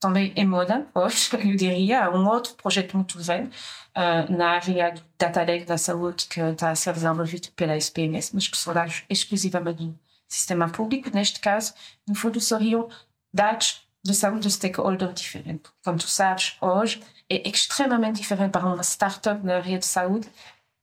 também 0.00 0.32
em 0.34 0.46
moda, 0.46 0.86
hoje, 0.94 1.28
eu 1.36 1.54
diria, 1.56 2.10
um 2.10 2.26
outro 2.26 2.54
projeto 2.54 2.96
muito 2.96 3.20
velho 3.22 3.48
uh, 3.48 4.32
na 4.32 4.52
área 4.52 4.94
data 5.18 5.44
lake 5.44 5.66
da 5.66 5.78
saúde 5.78 6.26
que 6.26 6.40
está 6.40 6.70
a 6.70 6.74
ser 6.74 6.94
desenvolvido 6.94 7.48
pela 7.52 7.76
SPMS, 7.76 8.34
mas 8.34 8.48
que 8.48 8.74
dados 8.74 9.04
exclusivamente 9.08 9.84
do 9.84 9.98
sistema 10.26 10.68
público. 10.68 11.10
Neste 11.12 11.38
caso, 11.38 11.74
no 12.08 12.14
fundo, 12.14 12.40
seriam 12.40 12.88
dados 13.32 13.86
de 14.02 14.14
saúde 14.14 14.48
de 14.48 14.50
stakeholder 14.50 15.12
diferentes. 15.12 15.70
Como 15.84 15.98
tu 15.98 16.08
sabes, 16.08 16.56
hoje 16.60 17.02
é 17.28 17.48
extremamente 17.48 18.20
diferente 18.20 18.52
para 18.52 18.66
uma 18.66 18.82
startup 18.82 19.44
na 19.44 19.56
área 19.56 19.78
de 19.78 19.86
saúde 19.86 20.30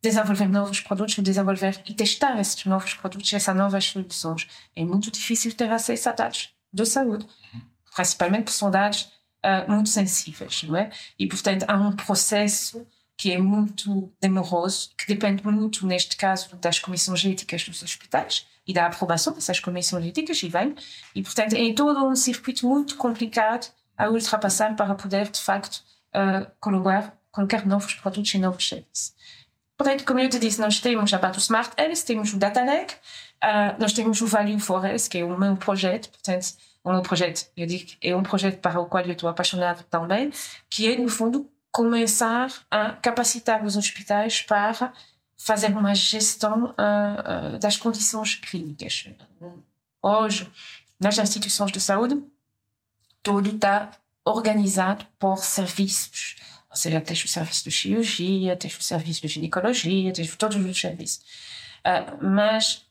desenvolver 0.01 0.47
novos 0.47 0.79
produtos, 0.79 1.17
desenvolver 1.17 1.81
e 1.85 1.93
testar 1.93 2.39
esses 2.39 2.63
novos 2.65 2.93
produtos, 2.93 3.33
essas 3.33 3.55
novas 3.55 3.85
soluções. 3.85 4.47
É 4.75 4.85
muito 4.85 5.11
difícil 5.11 5.53
ter 5.53 5.71
acesso 5.71 6.09
a 6.09 6.11
dados 6.11 6.53
de 6.71 6.85
saúde, 6.85 7.25
principalmente 7.97 8.53
dados 8.71 9.11
uh, 9.43 9.71
muito 9.71 9.89
sensíveis, 9.89 10.63
não 10.63 10.77
é? 10.77 10.91
E, 11.17 11.27
portanto, 11.27 11.65
há 11.67 11.75
um 11.75 11.91
processo 11.91 12.85
que 13.17 13.31
é 13.31 13.39
muito 13.39 14.13
demoroso, 14.21 14.91
que 14.95 15.07
depende 15.07 15.43
muito, 15.43 15.87
neste 15.87 16.15
caso, 16.15 16.55
das 16.57 16.77
comissões 16.77 17.25
éticas 17.25 17.63
dos 17.63 17.81
hospitais 17.81 18.45
e 18.67 18.73
da 18.73 18.85
aprovação 18.85 19.33
dessas 19.33 19.59
comissões 19.59 20.05
éticas, 20.05 20.43
e 20.43 20.47
vem. 20.47 20.75
E, 21.15 21.23
portanto, 21.23 21.53
é 21.53 21.73
todo 21.73 22.05
um 22.05 22.15
circuito 22.15 22.67
muito 22.67 22.95
complicado 22.95 23.67
a 23.97 24.07
ultrapassar 24.09 24.75
para 24.75 24.93
poder, 24.93 25.29
de 25.29 25.41
facto, 25.41 25.81
uh, 26.13 26.45
colocar, 26.59 27.17
colocar 27.31 27.65
novos 27.65 27.95
produtos 27.95 28.31
e 28.35 28.37
novos 28.37 28.67
serviços. 28.67 29.15
Portanto, 29.75 30.05
como 30.05 30.19
eu 30.19 30.29
te 30.29 30.37
disse, 30.37 30.61
nós 30.61 30.79
temos 30.79 31.11
a 31.11 31.17
parte 31.17 31.35
do 31.35 31.41
Smart 31.41 31.71
Health, 31.77 32.03
temos 32.05 32.33
o 32.33 32.37
Data 32.37 32.63
Lake, 32.63 32.93
uh, 33.43 33.79
nós 33.79 33.93
temos 33.93 34.21
o 34.21 34.27
Value 34.27 34.59
for 34.59 34.85
Health, 34.85 35.09
que 35.09 35.17
é 35.17 35.25
o 35.25 35.37
meu 35.37 35.55
projeto, 35.55 36.09
portanto, 36.09 36.53
o 36.87 36.93
meu 36.93 37.01
projeto, 37.01 37.45
eu 37.55 37.67
digo, 37.67 37.91
é 38.01 38.15
um 38.15 38.23
projeto 38.23 38.59
para 38.59 38.79
o 38.79 38.85
qual 38.85 39.03
eu 39.03 39.11
estou 39.11 39.29
apaixonado 39.29 39.83
também, 39.89 40.31
que 40.69 40.91
é, 40.91 40.97
no 40.97 41.09
fundo, 41.09 41.49
começar 41.71 42.51
a 42.71 42.91
capacitar 42.93 43.63
os 43.65 43.75
hospitais 43.75 44.41
para 44.41 44.93
fazer 45.37 45.67
uma 45.67 45.93
gestão 45.93 46.65
uh, 46.65 47.55
uh, 47.55 47.59
das 47.59 47.77
condições 47.77 48.35
clínicas. 48.35 49.09
Hoje, 50.01 50.49
nas 50.99 51.17
instituições 51.17 51.71
de 51.71 51.79
saúde, 51.79 52.23
tudo 53.21 53.49
está 53.49 53.91
organizado 54.25 55.05
por 55.19 55.37
serviços. 55.37 56.37
Ou 56.69 56.75
seja, 56.75 57.01
tens 57.01 57.23
o 57.23 57.27
serviço 57.27 57.63
de 57.65 57.71
cirurgia, 57.71 58.55
tens 58.55 58.77
o 58.77 58.81
serviço 58.81 59.21
de 59.21 59.27
ginecologia, 59.27 60.13
tens 60.13 60.35
todos 60.35 60.57
os 60.57 60.79
serviços. 60.79 61.19
Uh, 61.85 62.25
mas 62.25 62.86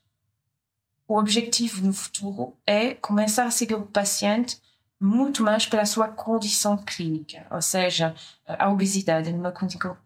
o 1.09 1.19
objetivo 1.19 1.85
no 1.85 1.93
futuro 1.93 2.57
é 2.67 2.95
começar 2.95 3.45
a 3.47 3.51
seguir 3.51 3.75
o 3.75 3.87
paciente 3.87 4.61
muito 4.99 5.43
mais 5.43 5.67
pela 5.67 5.85
sua 5.85 6.09
condição 6.09 6.77
clínica, 6.79 7.47
ou 7.51 7.61
seja, 7.61 8.15
a 8.47 8.71
obesidade 8.71 9.29
é 9.29 9.33
uma 9.33 9.53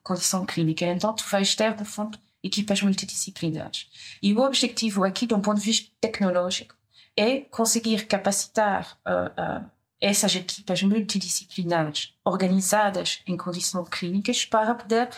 condição 0.02 0.45
clínica. 0.45 0.85
Então, 0.85 1.14
tu 1.14 1.25
vais 1.30 1.54
ter, 1.54 1.76
no 1.76 1.85
fundo, 1.85 2.19
equipas 2.42 2.83
multidisciplinares. 2.83 3.88
E 4.21 4.35
o 4.35 4.40
objetivo 4.40 5.04
aqui, 5.04 5.26
do 5.26 5.38
ponto 5.38 5.59
de 5.61 5.66
vista 5.66 5.90
tecnológico, 6.00 6.75
é 7.16 7.40
conseguir 7.40 8.07
capacitar 8.07 8.99
uh, 9.07 9.64
uh, 9.64 9.71
essas 10.00 10.35
equipas 10.35 10.83
multidisciplinares 10.83 12.14
organizadas 12.25 13.23
em 13.26 13.37
condições 13.37 13.88
clínicas 13.88 14.45
para 14.45 14.75
poder 14.75 15.11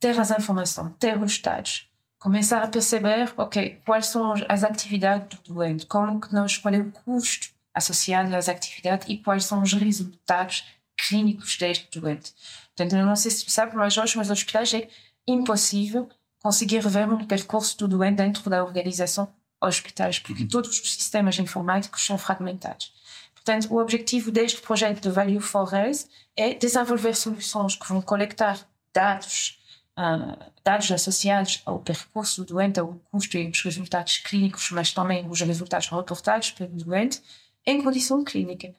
ter 0.00 0.18
as 0.18 0.30
informações, 0.30 0.92
ter 0.98 1.20
os 1.20 1.38
dados, 1.38 1.88
começar 2.22 2.62
a 2.62 2.68
perceber, 2.68 3.32
ok, 3.36 3.80
quais 3.84 4.06
são 4.06 4.32
as 4.48 4.62
atividades 4.62 5.40
do 5.40 5.54
doente, 5.54 5.86
como 5.86 6.20
que 6.20 6.32
nós, 6.32 6.56
qual 6.56 6.72
é 6.72 6.78
o 6.78 6.92
custo 6.92 7.48
associado 7.74 8.34
às 8.36 8.48
atividades 8.48 9.08
e 9.08 9.18
quais 9.18 9.44
são 9.44 9.60
os 9.60 9.72
resultados 9.72 10.64
clínicos 10.96 11.56
deste 11.56 11.98
doente. 11.98 12.32
Portanto, 12.76 12.96
eu 12.96 13.04
não 13.04 13.16
sei 13.16 13.32
se 13.32 13.50
sabe, 13.50 13.74
mas 13.74 13.98
hoje 13.98 14.16
nos 14.16 14.30
hospitais 14.30 14.72
é 14.72 14.88
impossível 15.26 16.08
conseguir 16.40 16.86
ver 16.86 17.08
um 17.08 17.26
percurso 17.26 17.76
do 17.78 17.88
doente 17.88 18.18
dentro 18.18 18.48
da 18.48 18.62
organização 18.62 19.28
hospitais, 19.60 20.20
porque 20.20 20.44
todos 20.44 20.70
os 20.70 20.94
sistemas 20.94 21.36
informáticos 21.40 22.06
são 22.06 22.16
fragmentados. 22.16 22.92
Portanto, 23.34 23.72
o 23.74 23.80
objetivo 23.80 24.30
deste 24.30 24.60
projeto 24.60 25.00
de 25.00 25.10
Value 25.10 25.40
for 25.40 25.74
Health 25.74 26.04
é 26.36 26.54
desenvolver 26.54 27.16
soluções 27.16 27.74
que 27.74 27.88
vão 27.88 28.00
coletar 28.00 28.60
dados, 28.94 29.58
uh, 29.98 30.52
dados 30.64 30.90
associados 30.90 31.62
ao 31.64 31.78
percurso 31.78 32.42
do 32.42 32.54
doente, 32.54 32.80
ao 32.80 32.94
custo 33.10 33.36
e 33.36 33.48
os 33.48 33.62
resultados 33.62 34.18
clínicos, 34.18 34.70
mas 34.70 34.92
também 34.92 35.28
os 35.28 35.40
resultados 35.40 35.88
reportados 35.88 36.50
pelo 36.50 36.76
doente, 36.76 37.22
em 37.66 37.82
condição 37.82 38.24
clínica. 38.24 38.74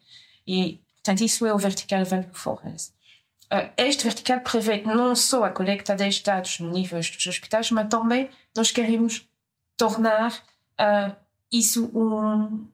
E, 0.45 0.79
portanto, 0.95 1.21
isso 1.21 1.45
é 1.45 1.53
o 1.53 1.57
vertical 1.57 2.03
Value 2.05 2.33
for 2.33 2.61
Health. 2.65 2.91
Uh, 3.51 3.71
este 3.77 4.03
vertical 4.03 4.39
prevê 4.39 4.81
não 4.81 5.15
só 5.15 5.43
a 5.43 5.49
coleta 5.49 5.95
destes 5.95 6.23
dados 6.23 6.59
no 6.59 6.71
nível 6.71 6.99
dos 6.99 7.27
hospitais, 7.27 7.69
mas 7.71 7.87
também 7.87 8.29
nós 8.55 8.71
queremos 8.71 9.27
tornar 9.77 10.33
uh, 10.79 11.15
isso 11.51 11.85
um, 11.93 12.67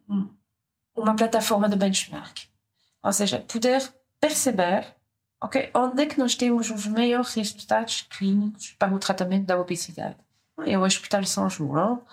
uma 0.95 1.15
plataforma 1.15 1.67
de 1.67 1.75
benchmark. 1.75 2.45
Ou 3.03 3.11
seja, 3.11 3.39
poder 3.39 3.93
perceber 4.19 4.85
okay, 5.41 5.69
onde 5.73 6.03
é 6.03 6.05
que 6.05 6.19
nós 6.19 6.35
temos 6.35 6.69
os 6.69 6.85
melhores 6.87 7.33
resultados 7.33 8.05
clínicos 8.09 8.75
para 8.77 8.93
o 8.93 8.99
tratamento 8.99 9.45
da 9.45 9.59
obesidade 9.59 10.17
é 10.65 10.77
o 10.77 10.83
Hospital 10.83 11.23
São 11.25 11.49
João, 11.49 12.03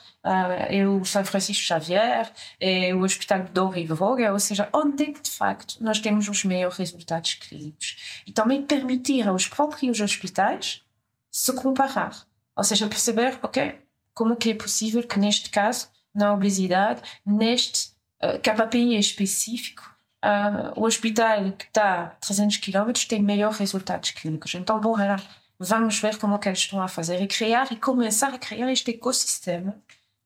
é 0.68 0.86
o 0.86 1.04
São 1.04 1.24
Francisco 1.24 1.64
Xavier, 1.64 2.30
é 2.60 2.94
o 2.94 3.02
Hospital 3.02 3.44
de 3.44 3.50
Dor 3.50 3.76
e 3.76 3.86
Voga, 3.86 4.32
ou 4.32 4.40
seja, 4.40 4.68
onde 4.72 5.04
é 5.04 5.12
que 5.12 5.20
de 5.20 5.30
facto 5.30 5.76
nós 5.80 6.00
temos 6.00 6.28
os 6.28 6.44
melhores 6.44 6.76
resultados 6.76 7.34
clínicos. 7.34 8.22
E 8.26 8.32
também 8.32 8.62
permitir 8.62 9.26
aos 9.28 9.48
próprios 9.48 10.00
hospitais 10.00 10.82
se 11.30 11.52
comparar, 11.54 12.16
ou 12.56 12.64
seja, 12.64 12.86
perceber, 12.88 13.38
ok, 13.42 13.78
como 14.14 14.36
que 14.36 14.50
é 14.50 14.54
possível 14.54 15.02
que 15.02 15.18
neste 15.18 15.50
caso, 15.50 15.88
na 16.14 16.32
obesidade, 16.32 17.02
neste 17.24 17.90
uh, 18.22 18.38
KPI 18.40 18.98
específico, 18.98 19.95
uh, 20.26 20.80
o 20.80 20.84
hospital 20.84 21.52
que 21.52 21.66
está 21.66 22.02
a 22.02 22.06
300 22.06 22.56
km 22.58 22.92
tem 23.08 23.22
melhores 23.22 23.58
resultados 23.58 24.10
clínicos. 24.10 24.54
Então, 24.54 24.80
bom, 24.80 24.96
lá, 24.96 25.20
vamos 25.58 25.98
ver 26.00 26.18
como 26.18 26.38
que 26.38 26.48
eles 26.48 26.58
estão 26.58 26.82
a 26.82 26.88
fazer 26.88 27.22
e 27.22 27.26
criar 27.26 27.72
e 27.72 27.76
começar 27.76 28.34
a 28.34 28.38
criar 28.38 28.70
este 28.72 28.90
ecossistema 28.90 29.76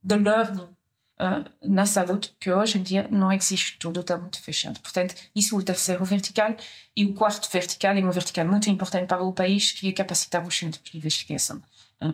de 0.02 0.16
learning 0.16 0.62
uh, 0.62 1.45
na 1.62 1.85
saúde 1.85 2.35
que 2.40 2.50
hoje 2.50 2.78
em 2.78 2.83
dia 2.83 3.07
não 3.11 3.30
existe, 3.30 3.78
tudo 3.78 4.00
está 4.00 4.16
muito 4.16 4.42
fechado. 4.42 4.80
Portanto, 4.80 5.14
isso 5.35 5.54
é 5.54 5.59
o 5.59 5.62
terceiro 5.62 6.04
vertical 6.04 6.57
e 6.97 7.04
o 7.04 7.14
quarto 7.14 7.50
vertical 7.50 7.95
é 7.95 8.00
um 8.00 8.11
vertical 8.11 8.47
muito 8.47 8.71
importante 8.71 9.07
para 9.07 9.23
o 9.23 9.33
país 9.33 9.73
que 9.73 9.88
é 9.88 9.92
capacitar 9.92 10.47
os 10.47 10.57
centros 10.57 10.83
de 10.83 10.97
investigação. 10.97 11.62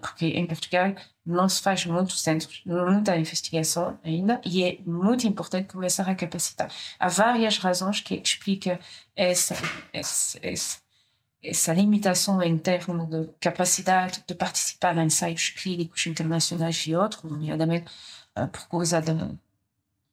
Porque 0.01 0.27
em 0.27 0.47
Portugal 0.47 0.95
não 1.25 1.49
se 1.49 1.63
faz 1.63 1.87
muitos 1.87 2.21
centros, 2.21 2.63
muita 2.67 3.17
investigação 3.17 3.99
ainda 4.03 4.41
e 4.45 4.65
é 4.65 4.79
muito 4.85 5.27
importante 5.27 5.73
começar 5.73 6.09
a 6.09 6.15
capacitar. 6.15 6.71
Há 6.99 7.09
várias 7.09 7.59
razões 7.59 8.01
que 8.01 8.17
explicam 8.17 8.79
essa, 9.15 9.55
essa, 9.93 10.39
essa 10.43 10.79
essa 11.43 11.73
limitação 11.73 12.43
em 12.43 12.59
termos 12.59 13.09
de 13.09 13.29
capacidade 13.41 14.25
de 14.27 14.35
participar 14.35 14.97
em 14.97 15.07
ensaios 15.07 15.51
clínicos 15.51 16.05
internacionais 16.07 16.77
e 16.87 16.97
outros, 16.97 17.23
nomeadamente 17.23 17.91
uh, 18.37 18.49
por 18.49 18.69
causa 18.69 19.01
da, 19.01 19.31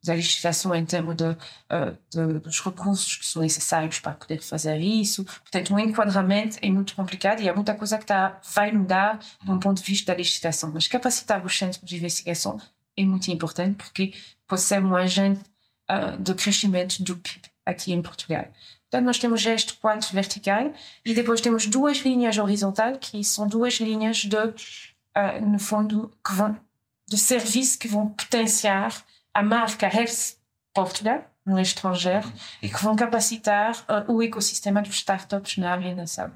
da 0.04 0.14
legislação 0.14 0.76
em 0.76 0.86
termos 0.86 1.16
de, 1.16 1.24
uh, 1.24 1.98
de, 2.10 2.40
dos 2.40 2.60
recursos 2.62 3.16
que 3.16 3.26
são 3.26 3.42
necessários 3.42 4.00
para 4.00 4.14
poder 4.14 4.42
fazer 4.42 4.78
isso. 4.80 5.24
Portanto, 5.24 5.74
o 5.74 5.80
enquadramento 5.80 6.58
é 6.62 6.70
muito 6.70 6.94
complicado 6.94 7.42
e 7.42 7.48
há 7.48 7.56
muita 7.56 7.74
coisa 7.74 7.98
que 7.98 8.06
tá, 8.06 8.40
vai 8.54 8.72
mudar 8.72 9.20
do 9.44 9.58
ponto 9.60 9.82
de 9.82 9.90
vista 9.90 10.12
da 10.12 10.18
legislação. 10.18 10.72
Mas 10.74 10.88
capacitar 10.88 11.44
os 11.46 11.58
centros 11.58 11.82
de 11.84 11.96
investigação 11.96 12.60
é 12.98 13.06
muito 13.06 13.32
importante 13.32 13.76
porque 13.76 14.14
pode 14.46 14.62
ser 14.62 14.84
um 14.84 14.96
agente 14.96 15.42
uh, 15.90 16.22
de 16.22 16.34
crescimento 16.34 17.02
do 17.02 17.16
PIB 17.16 17.42
aqui 17.66 17.94
em 17.94 18.02
Portugal. 18.02 18.46
Então, 18.88 19.02
nós 19.02 19.18
temos 19.18 19.44
este 19.46 19.74
quadro 19.76 20.08
vertical 20.12 20.72
e 21.04 21.14
depois 21.14 21.42
temos 21.42 21.66
duas 21.66 21.98
linhas 22.00 22.38
horizontais, 22.38 22.98
que 23.00 23.24
são 23.24 23.48
duas 23.48 23.76
linhas 23.76 24.18
de, 24.18 24.36
uh, 24.36 25.42
no 25.42 25.58
fundo, 25.58 26.12
que 26.24 26.34
vão, 26.34 26.60
de 27.08 27.18
serviço 27.18 27.80
que 27.80 27.88
vão 27.88 28.10
potenciar 28.10 28.94
a 29.34 29.44
marca 29.44 29.88
Health 29.88 30.38
Portugal 30.74 31.26
no 31.46 31.60
estrangeiro 31.60 32.32
e 32.62 32.70
que 32.70 32.84
vão 32.84 32.96
capacitar 32.96 33.76
uh, 33.90 34.12
o 34.12 34.24
ecossistema 34.24 34.82
dos 34.82 34.96
startups 34.96 35.58
na 35.58 35.72
área 35.72 35.96
da 35.96 36.08
saúde. 36.08 36.36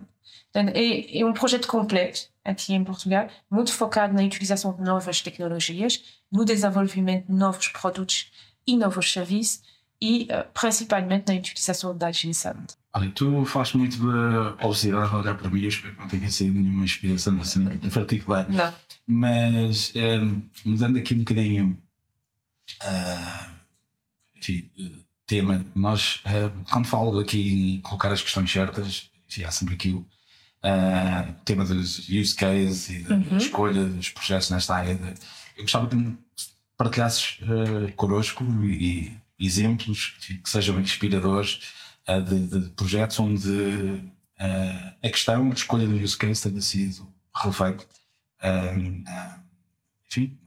Então, 0.50 0.66
é, 0.74 1.20
é 1.20 1.25
um 1.25 1.34
projeto 1.34 1.68
completo 1.68 2.30
aqui 2.44 2.74
em 2.74 2.84
Portugal, 2.84 3.27
muito 3.50 3.72
focado 3.72 4.13
na 4.13 4.24
utilização 4.24 4.74
de 4.74 4.82
novas 4.82 5.22
tecnologias, 5.22 6.04
no 6.32 6.46
desenvolvimento 6.46 7.27
de 7.27 7.34
novos 7.34 7.68
produtos 7.70 8.32
e 8.66 8.75
novos 8.75 9.12
serviços 9.12 9.62
e 10.01 10.24
uh, 10.24 10.46
principalmente 10.54 11.32
na 11.32 11.39
utilização 11.39 11.98
da 11.98 12.08
agência. 12.08 12.56
Olha, 12.94 13.10
tu 13.12 13.46
falas 13.46 13.74
muito 13.74 13.98
de 13.98 14.66
obesidade, 14.66 15.16
olhar 15.16 15.38
para 15.38 15.50
mim, 15.50 15.62
eu 15.62 15.70
espero 15.70 15.94
que 15.94 16.00
não 16.01 16.08
tenha 16.08 16.30
sido 16.30 16.54
nenhuma 16.54 16.84
inspiração 16.84 17.39
assim, 17.39 17.68
em 17.82 17.89
particular. 17.89 18.50
Não. 18.50 18.74
Mas, 19.06 19.94
um, 19.96 20.00
eh, 20.00 20.42
mudando 20.66 20.98
aqui 20.98 21.13
um 21.13 21.20
bocadinho, 21.20 21.77
uh, 22.84 23.52
enfim, 24.36 24.70
tema, 25.26 25.66
nós, 25.76 26.22
uh, 26.26 26.66
quando 26.72 26.88
falo 26.88 27.20
aqui 27.20 27.76
em 27.76 27.82
colocar 27.82 28.12
as 28.12 28.22
questões 28.22 28.52
certas, 28.52 29.10
enfim, 29.28 29.44
há 29.44 29.52
sempre 29.52 29.76
aqui 29.76 29.92
o 29.92 30.06
uh, 30.64 31.34
tema 31.44 31.66
dos 31.66 32.08
use 32.10 32.36
cases 32.36 32.90
e 32.90 33.04
da 33.04 33.16
uhum. 33.16 33.38
escolha 33.38 33.86
dos 33.86 34.10
projetos 34.10 34.50
nesta 34.50 34.76
área. 34.76 34.96
De, 34.96 35.14
eu 35.58 35.64
gostava 35.64 35.88
que 35.88 36.18
partilhasses 36.78 37.40
uh, 37.42 37.92
connosco 37.96 38.44
e 38.64 39.18
exemplos 39.40 40.16
que 40.22 40.50
sejam 40.50 40.80
inspiradores 40.80 41.74
uh, 42.08 42.22
de, 42.22 42.48
de, 42.48 42.70
projetos 42.72 43.20
onde 43.20 44.12
a 44.40 45.10
questão, 45.10 45.50
a 45.50 45.54
escolha 45.54 45.88
do 45.88 45.96
use 45.96 46.16
case 46.16 46.48
tenha 46.48 46.62
sido 46.62 47.12
relevante 47.36 47.88
enfim, 50.08 50.38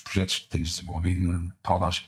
projetos 0.00 0.40
que 0.40 0.48
tens 0.48 0.70
desenvolvido 0.70 1.32
na 1.32 1.52
Paulagem. 1.62 2.04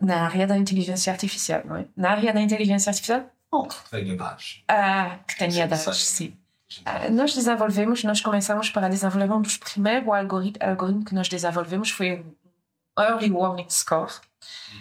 Na 0.00 0.22
área 0.22 0.46
da 0.46 0.56
inteligência 0.56 1.12
artificial, 1.12 1.62
não 1.64 1.76
é? 1.76 1.86
Na 1.96 2.10
área 2.12 2.32
da 2.32 2.40
inteligência 2.40 2.90
artificial, 2.90 3.30
que 3.50 3.90
tenha 3.90 4.16
dados. 4.16 4.62
Ah, 4.68 5.18
que 5.26 5.36
tenha 5.36 5.66
dados, 5.66 6.04
sim. 6.04 6.36
Ah, 6.84 7.08
nós 7.08 7.34
desenvolvemos, 7.34 8.04
nós 8.04 8.20
começamos 8.20 8.68
para 8.70 8.88
desenvolver 8.88 9.32
um 9.32 9.40
dos 9.40 9.56
primeiros 9.56 10.08
algoritmos 10.08 10.68
algoritmo 10.68 11.04
que 11.04 11.14
nós 11.14 11.28
desenvolvemos 11.28 11.90
foi 11.90 12.20
o 12.20 12.36
Early 13.00 13.30
Warning 13.30 13.70
Score 13.70 14.12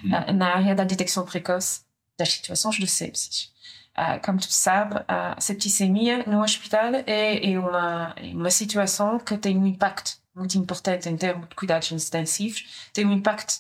uhum. 0.04 0.16
Ah, 0.16 0.34
na 0.34 0.56
área 0.56 0.76
da 0.76 0.84
detecção 0.84 1.26
precoce 1.26 1.82
das 2.18 2.34
situações 2.34 2.76
de 2.76 2.88
sepsis. 2.88 3.56
Uh, 3.98 4.24
como 4.24 4.38
tu 4.38 4.52
sabes, 4.52 5.02
a 5.08 5.40
septicemia 5.42 6.24
no 6.28 6.44
hospital 6.44 6.94
é, 7.08 7.52
é, 7.52 7.58
uma, 7.58 8.14
é 8.16 8.28
uma 8.28 8.52
situação 8.52 9.18
que 9.18 9.36
tem 9.38 9.58
um 9.58 9.66
impacto 9.66 10.20
muito 10.38 10.58
importante 10.58 11.10
em 11.10 11.18
termos 11.18 11.50
de 11.50 11.56
cuidados 11.56 11.92
intensivos, 11.92 12.90
tem 12.94 13.06
um 13.06 13.12
impacto 13.12 13.56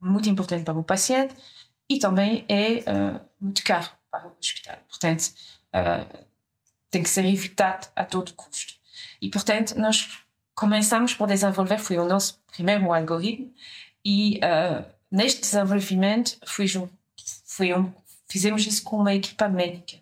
muito 0.00 0.28
importante 0.28 0.64
para 0.64 0.78
o 0.78 0.82
paciente 0.82 1.34
e 1.88 1.98
também 1.98 2.44
é 2.48 2.78
uh, 2.80 3.20
muito 3.40 3.62
caro 3.62 3.88
para 4.10 4.26
o 4.26 4.32
hospital. 4.40 4.76
Portanto, 4.88 5.32
uh, 5.72 6.26
tem 6.90 7.02
que 7.02 7.08
ser 7.08 7.24
evitado 7.24 7.86
a 7.94 8.04
todo 8.04 8.32
custo. 8.34 8.74
E, 9.22 9.30
portanto, 9.30 9.78
nós 9.78 10.20
começamos 10.54 11.14
por 11.14 11.28
desenvolver, 11.28 11.78
foi 11.78 11.98
o 11.98 12.04
nosso 12.04 12.40
primeiro 12.52 12.92
algoritmo, 12.92 13.52
e 14.04 14.38
uh, 14.38 14.84
neste 15.10 15.42
desenvolvimento 15.42 16.38
foi, 16.44 16.66
foi 17.44 17.74
um, 17.74 17.92
fizemos 18.28 18.66
isso 18.66 18.82
com 18.82 18.96
uma 18.96 19.14
equipa 19.14 19.48
médica. 19.48 19.98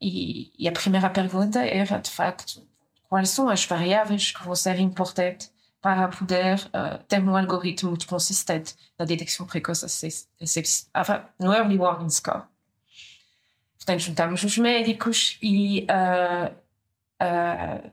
E, 0.00 0.52
e, 0.56 0.68
a 0.68 0.72
primeira 0.72 1.10
pergunta 1.10 1.58
era, 1.64 1.98
de 1.98 2.10
facto, 2.10 2.64
quais 3.10 3.28
são 3.28 3.48
as 3.48 3.64
variáveis 3.64 4.30
que 4.30 4.42
vão 4.44 4.54
ser 4.54 4.78
importantes 4.78 5.52
para 5.82 6.08
poder 6.08 6.60
uh, 6.66 7.02
ter 7.08 7.22
um 7.22 7.36
algoritmo 7.36 7.96
consistente 8.06 8.76
na 8.98 9.04
detecção 9.04 9.46
precoce 9.46 9.84
no 11.38 11.52
Early 11.52 11.76
Warning 11.76 12.10
Score. 12.10 12.44
Portanto, 13.76 14.00
juntamos 14.00 14.44
os 14.44 14.58
médicos 14.58 15.38
e 15.42 15.86
uh, 15.90 16.54
uh, 17.22 17.90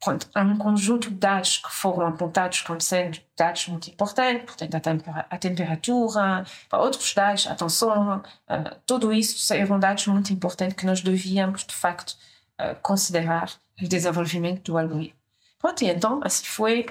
pronto, 0.00 0.28
há 0.34 0.42
um 0.42 0.56
conjunto 0.56 1.10
de 1.10 1.16
dados 1.16 1.58
que 1.58 1.70
foram 1.70 2.06
apontados 2.06 2.62
como 2.62 2.80
sendo 2.80 3.18
dados 3.36 3.66
muito 3.66 3.90
importantes, 3.90 4.44
portanto, 4.44 4.74
a, 4.76 4.80
tempera 4.80 5.26
a 5.28 5.38
temperatura, 5.38 6.46
outros 6.72 7.12
dados, 7.12 7.46
atenção, 7.48 8.18
uh, 8.18 8.76
tudo 8.86 9.12
isso 9.12 9.52
eram 9.52 9.78
dados 9.78 10.06
muito 10.06 10.32
importantes 10.32 10.76
que 10.76 10.86
nós 10.86 11.02
devíamos, 11.02 11.64
de 11.64 11.74
facto, 11.74 12.16
uh, 12.60 12.76
considerar 12.80 13.50
no 13.80 13.88
desenvolvimento 13.88 14.62
do 14.72 14.78
algoritmo. 14.78 15.18
Pronto, 15.58 15.82
e 15.82 15.88
então, 15.88 16.20
assim 16.22 16.44
foi, 16.44 16.86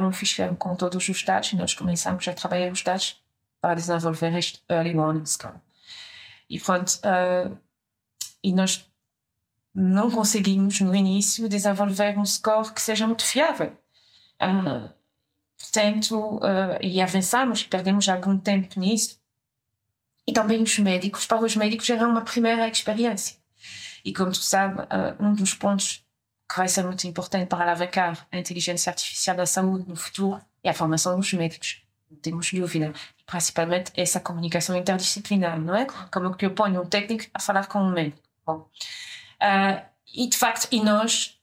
um 0.00 0.12
ficheiro 0.12 0.54
com 0.56 0.76
todos 0.76 1.08
os 1.08 1.22
dados 1.22 1.52
e 1.52 1.56
nós 1.56 1.74
começamos 1.74 2.26
a 2.28 2.34
trabalhar 2.34 2.70
os 2.70 2.82
dados 2.82 3.22
para 3.60 3.74
desenvolver 3.74 4.36
este 4.36 4.62
Early 4.68 4.94
Warning 4.94 5.26
Score. 5.26 5.54
E 6.48 6.58
pronto, 6.60 6.90
uh, 6.96 7.56
e 8.42 8.52
nós 8.52 8.86
não 9.74 10.10
conseguimos 10.10 10.80
no 10.80 10.94
início 10.94 11.48
desenvolver 11.48 12.18
um 12.18 12.24
score 12.24 12.72
que 12.72 12.82
seja 12.82 13.06
muito 13.06 13.24
fiável. 13.24 13.72
Uh, 14.42 14.90
portanto, 15.58 16.36
uh, 16.38 16.78
e 16.82 17.00
avançamos, 17.00 17.62
perdemos 17.62 18.08
algum 18.08 18.38
tempo 18.38 18.78
nisso. 18.78 19.18
E 20.26 20.32
também 20.32 20.62
os 20.62 20.78
médicos, 20.78 21.26
para 21.26 21.42
os 21.44 21.56
médicos 21.56 21.88
era 21.88 22.06
uma 22.06 22.22
primeira 22.22 22.68
experiência. 22.68 23.36
E 24.04 24.12
como 24.12 24.32
tu 24.32 24.42
sabes, 24.42 24.84
uh, 24.84 25.22
um 25.22 25.32
dos 25.34 25.54
pontos 25.54 26.04
que 26.50 26.56
vai 26.56 26.66
ser 26.66 26.82
muito 26.82 27.06
importante 27.06 27.46
para 27.46 27.62
alavancar 27.62 28.26
a 28.32 28.36
inteligência 28.36 28.90
artificial 28.90 29.36
da 29.36 29.46
saúde 29.46 29.88
no 29.88 29.94
futuro 29.94 30.40
é 30.64 30.70
a 30.70 30.74
formação 30.74 31.16
dos 31.16 31.32
médicos. 31.32 31.80
Não 32.10 32.18
temos 32.18 32.52
dúvida. 32.52 32.92
E 33.20 33.22
principalmente 33.24 33.92
essa 33.96 34.18
comunicação 34.18 34.74
interdisciplinar, 34.74 35.60
não 35.60 35.76
é? 35.76 35.86
Como 36.12 36.34
que 36.34 36.44
eu 36.44 36.50
ponho 36.50 36.82
um 36.82 36.86
técnico 36.86 37.26
a 37.32 37.38
falar 37.40 37.68
com 37.68 37.78
um 37.78 37.92
médico. 37.92 38.18
Bom. 38.44 38.68
Uh, 39.40 39.80
e 40.12 40.28
de 40.28 40.36
facto, 40.36 40.66
e 40.72 40.82
nós, 40.82 41.38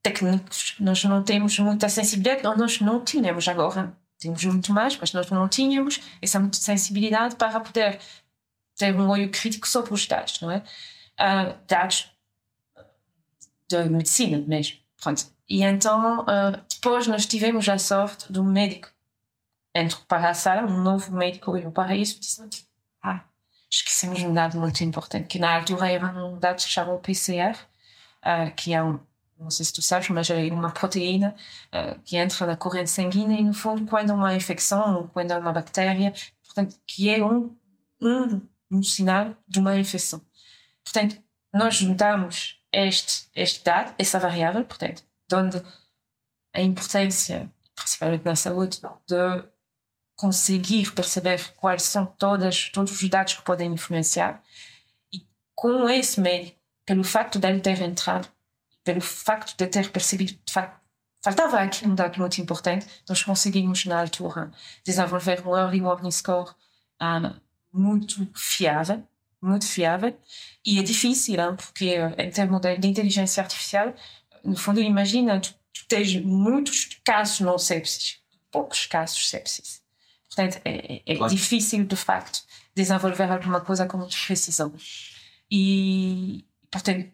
técnicos, 0.00 0.76
nós 0.78 1.02
não 1.02 1.24
temos 1.24 1.58
muita 1.58 1.88
sensibilidade, 1.88 2.44
nós 2.56 2.80
não 2.80 3.04
tínhamos 3.04 3.48
agora. 3.48 3.92
Temos 4.20 4.44
muito 4.44 4.72
mais, 4.72 4.96
mas 4.96 5.12
nós 5.12 5.28
não 5.28 5.48
tínhamos 5.48 6.00
essa 6.22 6.40
sensibilidade 6.52 7.34
para 7.34 7.58
poder 7.58 7.98
ter 8.76 8.94
um 8.94 9.08
olho 9.08 9.28
crítico 9.28 9.66
sobre 9.66 9.92
os 9.92 10.06
dados, 10.06 10.40
não 10.40 10.52
é? 10.52 10.58
Uh, 11.18 11.58
dados 11.66 12.13
de 13.68 13.88
medicina 13.88 14.38
mesmo. 14.46 14.78
Pronto. 15.00 15.24
E 15.48 15.62
então, 15.62 16.20
uh, 16.20 16.60
depois 16.72 17.06
nós 17.06 17.26
tivemos 17.26 17.68
a 17.68 17.78
sorte 17.78 18.32
do 18.32 18.42
médico 18.42 18.88
entrou 19.74 20.02
para 20.06 20.30
a 20.30 20.34
sala, 20.34 20.62
um 20.62 20.82
novo 20.82 21.12
médico 21.12 21.50
olhou 21.50 21.72
para 21.72 21.96
isso 21.96 22.16
e 22.16 22.20
disse: 22.20 22.66
Ah, 23.02 23.24
esquecemos 23.68 24.22
um 24.22 24.32
dado 24.32 24.58
muito 24.58 24.82
importante, 24.84 25.26
que 25.26 25.38
na 25.38 25.56
altura 25.56 25.90
era 25.90 26.06
um 26.24 26.38
dado 26.38 26.56
que 26.56 26.62
se 26.62 26.68
chama 26.68 26.96
PCR, 26.98 27.56
uh, 28.22 28.54
que 28.54 28.72
é 28.72 28.82
um, 28.82 29.00
não 29.38 29.50
sei 29.50 29.66
se 29.66 29.72
tu 29.72 29.82
sabes, 29.82 30.08
mas 30.10 30.30
é 30.30 30.44
uma 30.52 30.70
proteína 30.70 31.34
uh, 31.72 31.98
que 32.04 32.16
entra 32.16 32.46
na 32.46 32.56
corrente 32.56 32.90
sanguínea 32.90 33.40
e, 33.40 33.44
no 33.44 33.52
fundo, 33.52 33.84
quando 33.86 34.10
há 34.10 34.14
uma 34.14 34.34
infecção 34.34 34.98
ou 34.98 35.08
quando 35.08 35.32
há 35.32 35.38
uma 35.38 35.52
bactéria, 35.52 36.14
portanto, 36.44 36.78
que 36.86 37.10
é 37.10 37.24
um, 37.24 37.54
um, 38.00 38.40
um 38.70 38.82
sinal 38.82 39.34
de 39.48 39.58
uma 39.58 39.76
infecção. 39.76 40.20
Portanto, 40.84 41.20
nós 41.52 41.76
juntamos 41.76 42.60
este, 42.74 43.28
este 43.34 43.64
dado, 43.64 43.94
essa 43.98 44.18
variável, 44.18 44.64
portanto, 44.64 45.02
onde 45.32 45.62
a 46.52 46.60
importância, 46.60 47.50
principalmente 47.74 48.24
na 48.24 48.36
saúde, 48.36 48.80
de 49.06 49.44
conseguir 50.16 50.92
perceber 50.92 51.52
quais 51.56 51.82
são 51.82 52.06
todas, 52.06 52.70
todos 52.70 52.92
os 52.92 53.08
dados 53.08 53.34
que 53.34 53.42
podem 53.42 53.72
influenciar. 53.72 54.42
E 55.12 55.26
com 55.54 55.88
esse 55.88 56.20
médico, 56.20 56.58
pelo 56.86 57.04
facto 57.04 57.38
de 57.38 57.48
ele 57.48 57.60
ter 57.60 57.80
entrado, 57.80 58.28
pelo 58.84 59.00
facto 59.00 59.56
de 59.56 59.66
ter 59.66 59.90
percebido, 59.90 60.38
facto, 60.48 60.80
faltava 61.22 61.58
aqui 61.60 61.86
um 61.86 61.94
dado 61.94 62.18
muito 62.18 62.40
importante, 62.40 62.86
nós 63.08 63.22
conseguimos, 63.22 63.84
na 63.86 64.00
altura, 64.00 64.52
desenvolver 64.84 65.46
um 65.46 65.56
early 65.56 65.80
warning 65.80 66.10
score 66.10 66.54
um, 67.00 67.34
muito 67.72 68.28
fiável, 68.34 69.06
muito 69.44 69.66
fiável. 69.66 70.16
E 70.64 70.78
é 70.78 70.82
difícil, 70.82 71.38
hein, 71.40 71.56
porque 71.56 71.96
em 72.18 72.30
termos 72.30 72.60
de, 72.60 72.86
inteligência 72.86 73.42
artificial, 73.42 73.94
no 74.42 74.56
fundo, 74.56 74.80
imagina, 74.80 75.38
tu, 75.40 75.54
tu 75.72 75.86
tens 75.86 76.16
muitos 76.16 76.98
casos 77.04 77.40
não 77.40 77.58
sepsis, 77.58 78.18
poucos 78.50 78.86
casos 78.86 79.28
sepsis. 79.28 79.82
Portanto, 80.28 80.60
é, 80.64 81.02
é 81.06 81.16
claro. 81.16 81.32
difícil, 81.32 81.84
de 81.84 81.96
facto, 81.96 82.42
desenvolver 82.74 83.30
alguma 83.30 83.60
coisa 83.60 83.86
com 83.86 83.98
muita 83.98 84.16
precisão. 84.26 84.74
E, 85.50 86.44
portanto, 86.70 87.08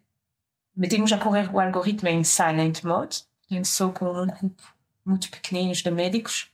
metemos 0.74 1.12
a 1.12 1.18
correr 1.18 1.52
o 1.52 1.60
algoritmo 1.60 2.08
em 2.08 2.24
silent 2.24 2.82
mode, 2.82 3.24
só 3.64 3.90
com 3.90 4.06
um 4.06 4.26
grupo 4.26 4.62
muito 5.04 5.30
pequenino 5.30 5.72
de 5.72 5.90
médicos. 5.90 6.48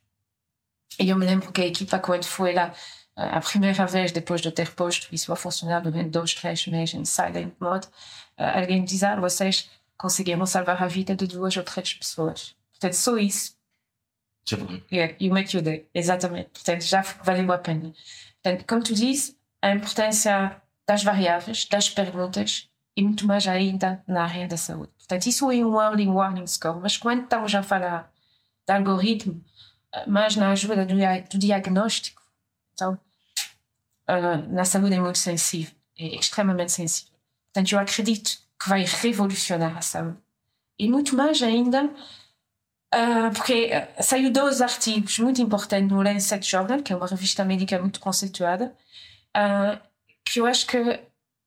E 0.99 1.09
eu 1.09 1.17
me 1.17 1.27
lembro 1.27 1.53
que 1.53 1.61
a 1.61 1.67
equipa, 1.67 1.99
quando 1.99 2.25
foi 2.25 2.53
lá 2.55 2.75
a 3.17 3.41
primeira 3.41 3.87
vez, 3.87 4.13
depois 4.13 4.41
de 4.41 4.51
ter 4.51 4.75
posto 4.75 5.09
isso 5.13 5.33
a 5.33 5.37
funcionar 5.37 5.81
durante 5.81 6.11
dois, 6.11 6.35
três 6.35 6.67
meses 6.67 6.95
em 6.95 7.05
silent 7.05 7.53
mode, 7.59 7.89
alguém 8.37 8.85
dizia: 8.85 9.13
ah, 9.13 9.21
vocês 9.21 9.71
conseguiram 9.97 10.45
salvar 10.45 10.83
a 10.83 10.87
vida 10.87 11.17
de 11.17 11.27
duas 11.27 11.57
ou 11.57 11.63
três 11.63 11.95
pessoas. 11.95 12.55
Portanto, 12.73 12.93
só 12.93 13.17
isso 13.17 13.57
Yeah, 14.93 15.17
you 15.19 15.33
make 15.33 15.53
your 15.57 15.63
day, 15.63 15.89
exatamente. 15.93 16.51
Portanto, 16.51 16.83
já 16.83 17.03
valeu 17.25 17.51
a 17.53 17.59
pena. 17.59 17.93
Portanto, 18.43 18.65
como 18.69 18.83
tu 18.83 18.95
disse, 18.95 19.37
a 19.61 19.73
importância 19.73 20.63
das 20.87 21.03
variáveis, 21.03 21.65
das 21.65 21.91
perguntas 21.91 22.71
e 22.97 23.03
muito 23.03 23.27
mais 23.27 23.49
ainda 23.49 24.03
na 24.07 24.23
área 24.23 24.47
da 24.47 24.57
saúde. 24.57 24.93
Portanto, 24.99 25.27
isso 25.27 25.51
é 25.51 25.57
um 25.57 25.81
early 25.81 26.07
warning 26.07 26.47
score, 26.47 26.79
mas 26.81 26.97
quando 26.97 27.25
estamos 27.25 27.53
a 27.55 27.63
falar 27.63 28.13
de 28.67 28.73
algoritmo, 28.73 29.45
eh, 29.93 30.07
mais 30.07 30.37
na 30.37 30.53
ajuda 30.53 30.87
do, 30.87 30.95
do 30.95 31.39
diagnóstico, 31.39 32.23
então, 32.73 32.99
uh, 34.09 34.53
na 34.53 34.65
saúde 34.65 34.95
é 34.95 35.01
muito 35.01 35.19
sensível, 35.19 35.75
é 35.99 36.17
extremamente 36.17 36.73
sensível. 36.73 37.13
Portanto, 37.53 37.73
eu 37.73 37.79
acredito 37.79 38.39
que 38.61 38.69
vai 38.69 38.85
revolucionar 38.85 39.77
a 39.77 39.83
saúde. 39.83 40.19
E 40.79 40.89
muito 40.89 41.17
mais 41.17 41.43
ainda 41.43 41.91
Uh, 42.95 43.31
porque 43.35 43.71
ah, 43.73 44.03
saiu 44.03 44.33
dois 44.33 44.63
artigos 44.63 45.19
muito 45.19 45.43
importantes 45.43 45.91
no 45.91 46.03
Lancet 46.03 46.49
Journal, 46.49 46.83
que 46.83 46.93
é 46.93 46.97
uma 46.97 47.07
revista 47.07 47.45
médica 47.45 47.79
muito 47.79 47.99
conceituada, 47.99 48.75
uh, 49.37 49.79
que 50.25 50.41
eu 50.41 50.47
acho 50.47 50.67
que 50.67 51.01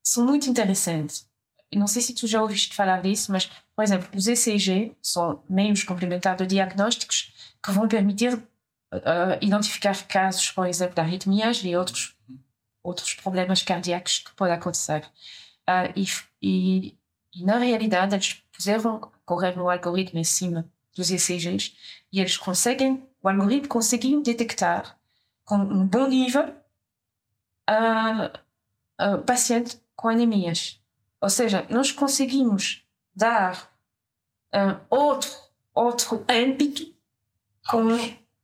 são 0.04 0.26
muito 0.26 0.50
interessantes. 0.50 1.28
Não 1.74 1.88
sei 1.88 2.02
se 2.02 2.14
tu 2.14 2.28
já 2.28 2.42
ouviste 2.42 2.76
falar 2.76 3.02
disso, 3.02 3.32
mas, 3.32 3.50
por 3.76 3.84
exemplo, 3.84 4.10
os 4.16 4.28
ECG 4.28 4.96
são 5.02 5.42
meios 5.50 5.84
complementares 5.84 6.40
de 6.40 6.56
diagnósticos 6.56 7.34
que 7.64 7.72
vão 7.72 7.88
permitir 7.88 8.34
uh, 8.36 9.38
identificar 9.42 9.96
casos, 10.08 10.52
por 10.52 10.68
exemplo, 10.68 10.96
de 10.96 11.02
arritmias 11.02 11.62
e 11.64 11.76
outros, 11.76 12.16
outros 12.90 13.14
problemas 13.14 13.62
cardíacos 13.62 14.20
que 14.20 14.34
podem 14.36 14.56
acontecer. 14.56 15.10
E, 15.96 16.06
e, 16.42 16.98
e, 17.34 17.46
na 17.46 17.60
realidade, 17.60 18.16
eles 18.16 18.34
puseram 18.52 19.12
correr 19.26 19.56
no 19.56 19.70
algoritmo 19.70 20.20
em 20.20 20.24
cima 20.24 20.68
dos 20.96 21.12
ECGs 21.12 21.76
e 22.12 22.20
eles 22.20 22.36
conseguem, 22.36 23.08
o 23.22 23.30
algoritmo 23.30 23.68
conseguiu 23.68 24.22
detectar 24.24 24.98
com 25.46 25.56
um 25.56 25.88
bom 25.88 26.08
nível 26.08 26.44
uh, 27.70 28.26
uh, 29.00 29.24
paciente 29.24 29.80
com 29.96 30.10
anemias. 30.10 30.82
Ou 31.22 31.30
seja, 31.30 31.66
nós 31.70 31.92
conseguimos 31.92 32.84
dar 33.16 33.72
uh, 34.54 34.80
outro, 34.90 35.30
outro 35.74 36.26
âmbito 36.28 36.94
com 37.70 37.88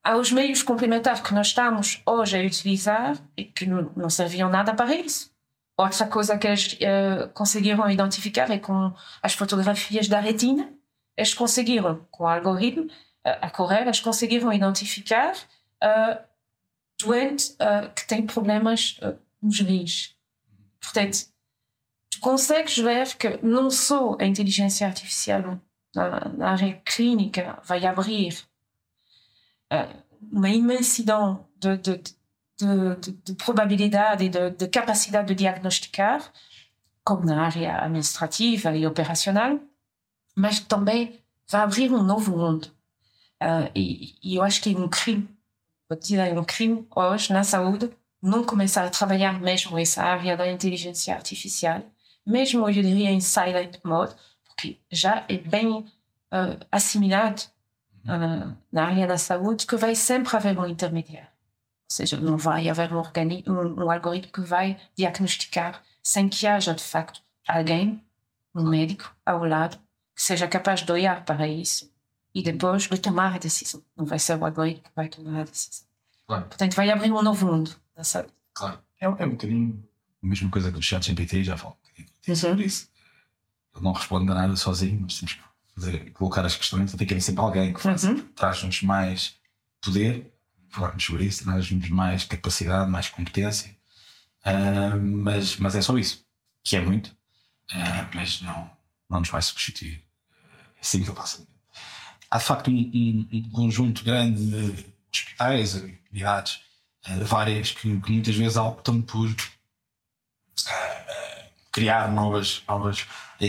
aos 0.06 0.32
meios 0.32 0.62
complementares 0.62 1.20
que 1.20 1.34
nós 1.34 1.48
estamos 1.48 2.00
hoje 2.06 2.38
a 2.38 2.46
utilizar 2.46 3.18
e 3.36 3.44
que 3.44 3.66
não, 3.66 3.92
não 3.96 4.10
serviam 4.10 4.48
nada 4.48 4.76
para 4.76 4.94
isso. 4.94 5.34
Outra 5.76 6.06
coisa 6.06 6.38
que 6.38 6.46
eles 6.46 6.74
uh, 6.74 7.28
conseguiram 7.34 7.90
identificar 7.90 8.50
é 8.52 8.60
com 8.60 8.94
as 9.22 9.34
fotografias 9.34 10.08
da 10.08 10.20
retina, 10.20 10.72
eles 11.18 11.34
conseguiram, 11.34 12.06
com 12.12 12.24
o 12.24 12.28
algoritmo, 12.28 12.86
uh, 12.86 12.90
a 13.42 13.50
correr, 13.50 13.82
eles 13.82 14.00
conseguiram 14.00 14.54
identificar 14.54 15.34
uh, 15.34 16.24
doente 17.02 17.54
uh, 17.54 17.92
que 17.96 18.08
tem 18.08 18.28
problemas 18.28 19.00
nos 19.42 19.60
rins. 19.60 20.16
Portanto, 20.80 21.26
tu 22.12 22.20
consegues 22.20 22.78
ver 22.78 23.16
que 23.18 23.40
não 23.42 23.72
só 23.72 24.16
a 24.20 24.26
inteligência 24.26 24.86
artificial 24.86 25.60
na, 25.96 26.30
na 26.30 26.52
área 26.52 26.80
clínica 26.86 27.60
vai 27.64 27.84
abrir 27.88 28.46
uma 30.32 30.50
imensidão 30.50 31.48
de, 31.58 31.78
de, 31.78 31.98
de, 31.98 32.96
de, 33.02 33.12
de 33.12 33.34
probabilidade 33.36 34.26
e 34.26 34.30
de, 34.30 34.52
de 34.52 34.68
capacidade 34.68 35.28
de 35.28 35.36
diagnosticar, 35.36 36.32
como 37.04 37.26
na 37.26 37.46
área 37.46 37.84
administrativa 37.84 38.76
e 38.76 38.86
operacional, 38.86 39.60
mas 40.36 40.60
também 40.60 41.20
vai 41.50 41.62
abrir 41.62 41.92
um 41.92 42.04
novo 42.04 42.36
mundo. 42.38 42.66
Uh, 43.42 43.70
e, 43.76 44.16
e, 44.24 44.36
eu 44.36 44.44
acho 44.44 44.62
que 44.62 44.74
é 44.74 44.78
um 44.78 44.88
crime, 44.88 45.30
vou 45.90 45.98
dizer, 45.98 46.18
é 46.18 46.40
um 46.40 46.44
crime 46.44 46.88
hoje 46.96 47.32
na 47.32 47.44
saúde 47.44 47.92
não 48.22 48.44
começar 48.44 48.86
a 48.86 48.90
trabalhar 48.90 49.40
mesmo 49.40 49.78
essa 49.78 50.04
área 50.04 50.36
da 50.36 50.52
inteligência 50.52 51.14
artificial, 51.14 51.84
mesmo 52.26 52.68
eu 52.68 52.74
diria 52.74 53.12
em 53.12 53.20
silent 53.22 53.78
mode, 53.84 54.16
porque 54.46 54.80
já 54.92 55.24
é 55.30 55.38
bem 55.38 55.78
uh, 55.78 55.86
assimilado 56.72 57.44
uh, 57.44 57.46
na 58.06 58.86
área 58.86 59.08
da 59.08 59.18
saúde 59.18 59.66
que 59.66 59.76
vai 59.76 59.96
sempre 59.96 60.36
haver 60.36 60.58
um 60.58 60.68
intermediário. 60.68 61.28
Ou 61.28 61.96
seja, 61.96 62.20
não 62.20 62.38
vai 62.38 62.70
haver 62.70 62.92
um, 62.94 63.02
um, 63.48 63.84
um 63.84 63.92
algoritmo 63.92 64.32
que 64.32 64.42
vai 64.42 64.78
diagnosticar 64.96 65.82
sem 66.04 66.30
que 66.30 66.46
haja, 66.46 66.74
de 66.74 66.84
facto, 66.84 67.22
alguém, 67.48 68.04
um 68.54 68.68
médico, 68.70 69.14
ao 69.26 69.44
lado, 69.44 69.78
que 70.16 70.22
seja 70.22 70.48
capaz 70.48 70.82
de 70.82 70.92
olhar 70.92 71.26
para 71.26 71.48
isso 71.48 71.92
e 72.34 72.44
depois 72.44 72.84
de 72.84 72.98
tomar 72.98 73.36
a 73.36 73.38
decisão. 73.38 73.84
Não 73.96 74.06
vai 74.06 74.20
ser 74.20 74.38
o 74.38 74.46
algoritmo 74.46 74.84
que 74.84 74.92
vai 74.96 75.08
tomar 75.08 75.42
a 75.42 75.44
decisão. 75.44 75.88
Claro. 76.28 76.46
Portanto, 76.46 76.76
vai 76.76 76.90
abrir 76.90 77.12
um 77.12 77.22
novo 77.22 77.46
mundo 77.46 77.76
na 77.96 78.04
saúde. 78.04 78.34
Claro. 78.54 78.80
É, 79.00 79.06
é 79.06 79.26
um 79.26 79.32
bocadinho 79.32 79.84
a 80.26 80.28
mesma 80.28 80.50
coisa 80.50 80.72
que 80.72 80.80
o 80.80 80.82
chat 80.82 81.06
GPT 81.06 81.44
já 81.44 81.56
falou 81.56 81.78
um 81.78 81.88
bocadinho 81.88 82.36
sobre 82.36 82.62
uhum. 82.62 82.68
isso. 82.68 82.90
Ele 83.76 83.84
não 83.84 83.92
responde 83.92 84.32
a 84.32 84.36
nada 84.36 84.56
sozinho, 84.56 85.02
nós 85.02 85.20
temos 85.20 85.34
que 85.34 85.42
fazer, 85.76 86.12
colocar 86.12 86.46
as 86.46 86.56
questões, 86.56 86.94
tem 86.94 87.06
que 87.06 87.14
haver 87.14 87.22
sempre 87.22 87.42
alguém 87.42 87.74
que 87.74 87.88
uhum. 87.88 88.28
traz-nos 88.36 88.82
mais 88.82 89.36
poder, 89.82 90.34
falarmos 90.70 91.04
sobre 91.04 91.26
isso, 91.26 91.44
traz-nos 91.44 91.90
mais 91.90 92.24
capacidade, 92.24 92.90
mais 92.90 93.10
competência. 93.10 93.76
Uh, 94.46 94.98
mas, 95.02 95.58
mas 95.58 95.76
é 95.76 95.82
só 95.82 95.98
isso, 95.98 96.26
que 96.64 96.76
é 96.76 96.82
muito, 96.82 97.08
uh, 97.08 98.08
mas 98.14 98.42
não, 98.42 98.70
não 99.10 99.20
nos 99.20 99.30
vai 99.30 99.42
substituir. 99.42 100.04
É 100.78 100.82
assim 100.82 101.04
que 101.04 101.10
eu 101.10 101.16
faço. 101.16 101.48
Há 102.30 102.38
de 102.38 102.44
facto 102.44 102.70
um, 102.70 102.74
um, 102.74 103.28
um 103.34 103.50
conjunto 103.50 104.04
grande 104.04 104.46
de 104.46 104.86
hospitais, 105.14 105.76
unidades, 106.12 106.60
uh, 107.08 107.26
várias, 107.26 107.72
que, 107.72 108.00
que, 108.00 108.12
muitas 108.12 108.36
vezes 108.36 108.58
optam 108.58 109.02
por 109.02 109.34
criar 111.76 112.10
novas, 112.10 112.64
novas 112.66 113.06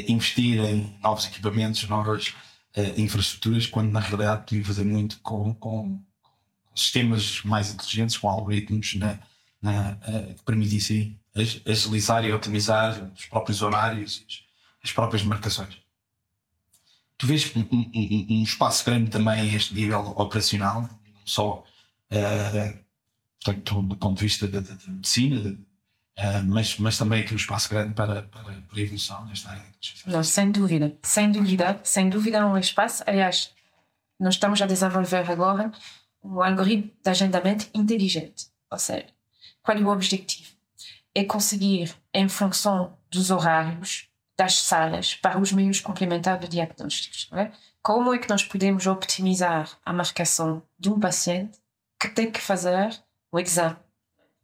investir 0.08 0.58
em 0.58 0.98
novos 1.00 1.26
equipamentos, 1.26 1.88
novas 1.88 2.34
infraestruturas, 2.96 3.66
quando 3.66 3.92
na 3.92 4.00
realidade 4.00 4.42
podiam 4.42 4.64
fazer 4.64 4.84
muito 4.84 5.20
com, 5.20 5.54
com 5.54 6.02
sistemas 6.74 7.40
mais 7.44 7.72
inteligentes, 7.72 8.18
com 8.18 8.28
algoritmos 8.28 8.96
na, 8.96 9.18
na, 9.62 9.96
que 10.36 10.42
permitissem 10.44 11.16
agilizar 11.64 12.24
e 12.24 12.32
otimizar 12.32 13.12
os 13.16 13.26
próprios 13.26 13.62
horários 13.62 14.26
as 14.82 14.92
próprias 14.92 15.22
marcações. 15.22 15.76
Tu 17.18 17.26
vês 17.26 17.52
um, 17.56 17.60
um, 17.72 18.26
um 18.30 18.42
espaço 18.42 18.84
grande 18.84 19.10
também 19.10 19.40
a 19.40 19.44
este 19.44 19.74
nível 19.74 20.12
operacional, 20.16 20.82
não 20.82 20.90
só 21.24 21.64
uh, 22.10 23.82
do 23.82 23.96
ponto 23.96 24.18
de 24.18 24.24
vista 24.24 24.46
da, 24.46 24.60
medicina, 24.88 25.58
uh, 26.18 26.44
mas, 26.44 26.78
mas 26.78 26.98
também 26.98 27.22
aqui 27.22 27.32
um 27.32 27.36
espaço 27.36 27.68
grande 27.68 27.94
para, 27.94 28.22
para, 28.22 28.42
para 28.42 28.52
a 28.76 28.80
evolução 28.80 29.24
nesta 29.26 29.50
área. 29.50 29.62
Não, 30.06 30.22
sem 30.22 30.50
dúvida, 30.50 30.96
sem 31.02 31.30
dúvida, 31.30 31.80
sem 31.82 32.08
dúvida 32.08 32.46
um 32.46 32.58
espaço. 32.58 33.02
Aliás, 33.06 33.52
nós 34.18 34.34
estamos 34.34 34.60
a 34.62 34.66
desenvolver 34.66 35.30
agora 35.30 35.70
um 36.22 36.42
algoritmo 36.42 36.90
de 37.02 37.10
agendamento 37.10 37.68
inteligente. 37.74 38.46
Ou 38.70 38.78
seja, 38.78 39.06
qual 39.62 39.76
é 39.76 39.80
o 39.80 39.88
objetivo? 39.88 40.50
É 41.14 41.24
conseguir, 41.24 41.94
em 42.12 42.28
função 42.28 42.96
dos 43.10 43.30
horários, 43.30 44.08
das 44.36 44.58
salas 44.58 45.14
para 45.14 45.38
os 45.38 45.50
meios 45.50 45.80
complementares 45.80 46.42
de 46.42 46.48
diagnósticos. 46.48 47.28
É? 47.32 47.50
Como 47.82 48.12
é 48.12 48.18
que 48.18 48.28
nós 48.28 48.44
podemos 48.44 48.86
optimizar 48.86 49.78
a 49.84 49.92
marcação 49.92 50.62
de 50.78 50.90
um 50.90 51.00
paciente 51.00 51.58
que 51.98 52.08
tem 52.08 52.30
que 52.30 52.40
fazer 52.40 53.00
o 53.32 53.38
exame? 53.38 53.76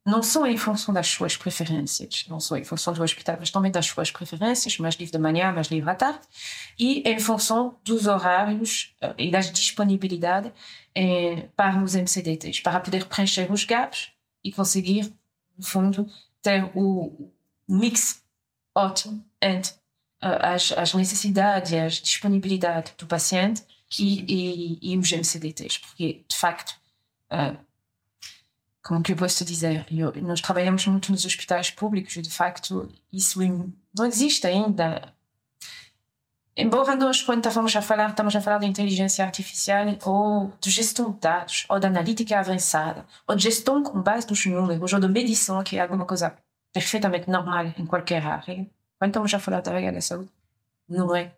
Não 0.04 0.22
só 0.22 0.46
em 0.46 0.56
função 0.56 0.92
das 0.92 1.06
suas 1.06 1.36
preferências, 1.36 2.26
não 2.28 2.40
só 2.40 2.56
em 2.56 2.64
função 2.64 2.92
do 2.92 3.02
hospital, 3.02 3.36
mas 3.38 3.50
também 3.50 3.70
das 3.70 3.86
suas 3.86 4.10
preferências, 4.10 4.76
mais 4.78 4.96
livre 4.96 5.12
de 5.12 5.18
manhã, 5.18 5.52
mais 5.52 5.68
livre 5.68 5.88
à 5.88 5.94
tarde, 5.94 6.20
e 6.76 7.08
em 7.08 7.20
função 7.20 7.78
dos 7.84 8.06
horários 8.08 8.96
uh, 9.02 9.14
e 9.16 9.30
das 9.30 9.52
disponibilidades 9.52 10.50
eh, 10.94 11.48
para 11.56 11.82
os 11.82 11.94
MCDTs, 11.94 12.60
para 12.60 12.80
poder 12.80 13.06
preencher 13.06 13.50
os 13.50 13.64
gaps 13.64 14.10
e 14.42 14.50
conseguir, 14.52 15.12
no 15.56 15.64
fundo, 15.64 16.06
ter 16.42 16.68
o 16.74 17.30
mix 17.68 18.22
ótimo 18.74 19.24
entre 19.40 19.72
as, 20.20 20.72
as 20.72 20.94
necessidades 20.94 21.72
e 21.72 21.78
as 21.78 21.94
disponibilidades 21.94 22.92
do 22.96 23.06
paciente 23.06 23.62
e, 23.98 24.78
e, 24.82 24.92
e 24.92 24.98
os 24.98 25.10
MCDTs, 25.10 25.78
porque 25.80 26.24
de 26.28 26.36
facto, 26.36 26.74
uh, 27.30 27.58
como 28.83 29.03
que 29.03 29.12
eu 29.12 29.16
posso 29.16 29.45
dizer, 29.45 29.87
eu, 29.90 30.12
nós 30.23 30.40
trabalhamos 30.40 30.87
muito 30.87 31.12
nos 31.12 31.25
hospitais 31.25 31.71
públicos 31.71 32.14
de 32.14 32.31
facto 32.31 32.88
isso 33.12 33.40
não 33.97 34.07
existe 34.07 34.47
ainda. 34.47 35.12
Embora 36.55 36.95
nós, 36.97 37.23
quando 37.23 37.47
estamos 37.47 37.75
a 37.75 37.81
falar, 37.81 38.11
estamos 38.11 38.37
a 38.37 38.40
falar 38.40 38.59
de 38.59 38.66
inteligência 38.66 39.25
artificial 39.25 39.87
ou 40.05 40.53
de 40.61 40.71
gestão 40.71 41.11
de 41.12 41.18
dados, 41.18 41.64
ou 41.68 41.79
de 41.79 41.87
analítica 41.87 42.38
avançada, 42.38 43.07
ou 43.27 43.35
de 43.35 43.45
gestão 43.45 43.83
com 43.83 44.03
base 44.03 44.29
nos 44.29 44.45
números, 44.45 44.92
ou 44.92 45.01
de 45.01 45.09
medição, 45.09 45.62
que 45.62 45.79
é 45.79 45.81
alguma 45.81 46.05
coisa 46.05 46.37
perfeitamente 46.73 47.31
normal 47.31 47.73
em 47.79 47.87
qualquer 47.87 48.27
área, 48.27 48.68
quando 48.99 49.11
estamos 49.11 49.33
a 49.33 49.38
falar 49.38 49.61
da 49.62 49.73
área 49.73 49.92
da 49.92 50.01
saúde, 50.01 50.31
não 50.88 51.14
é 51.16 51.33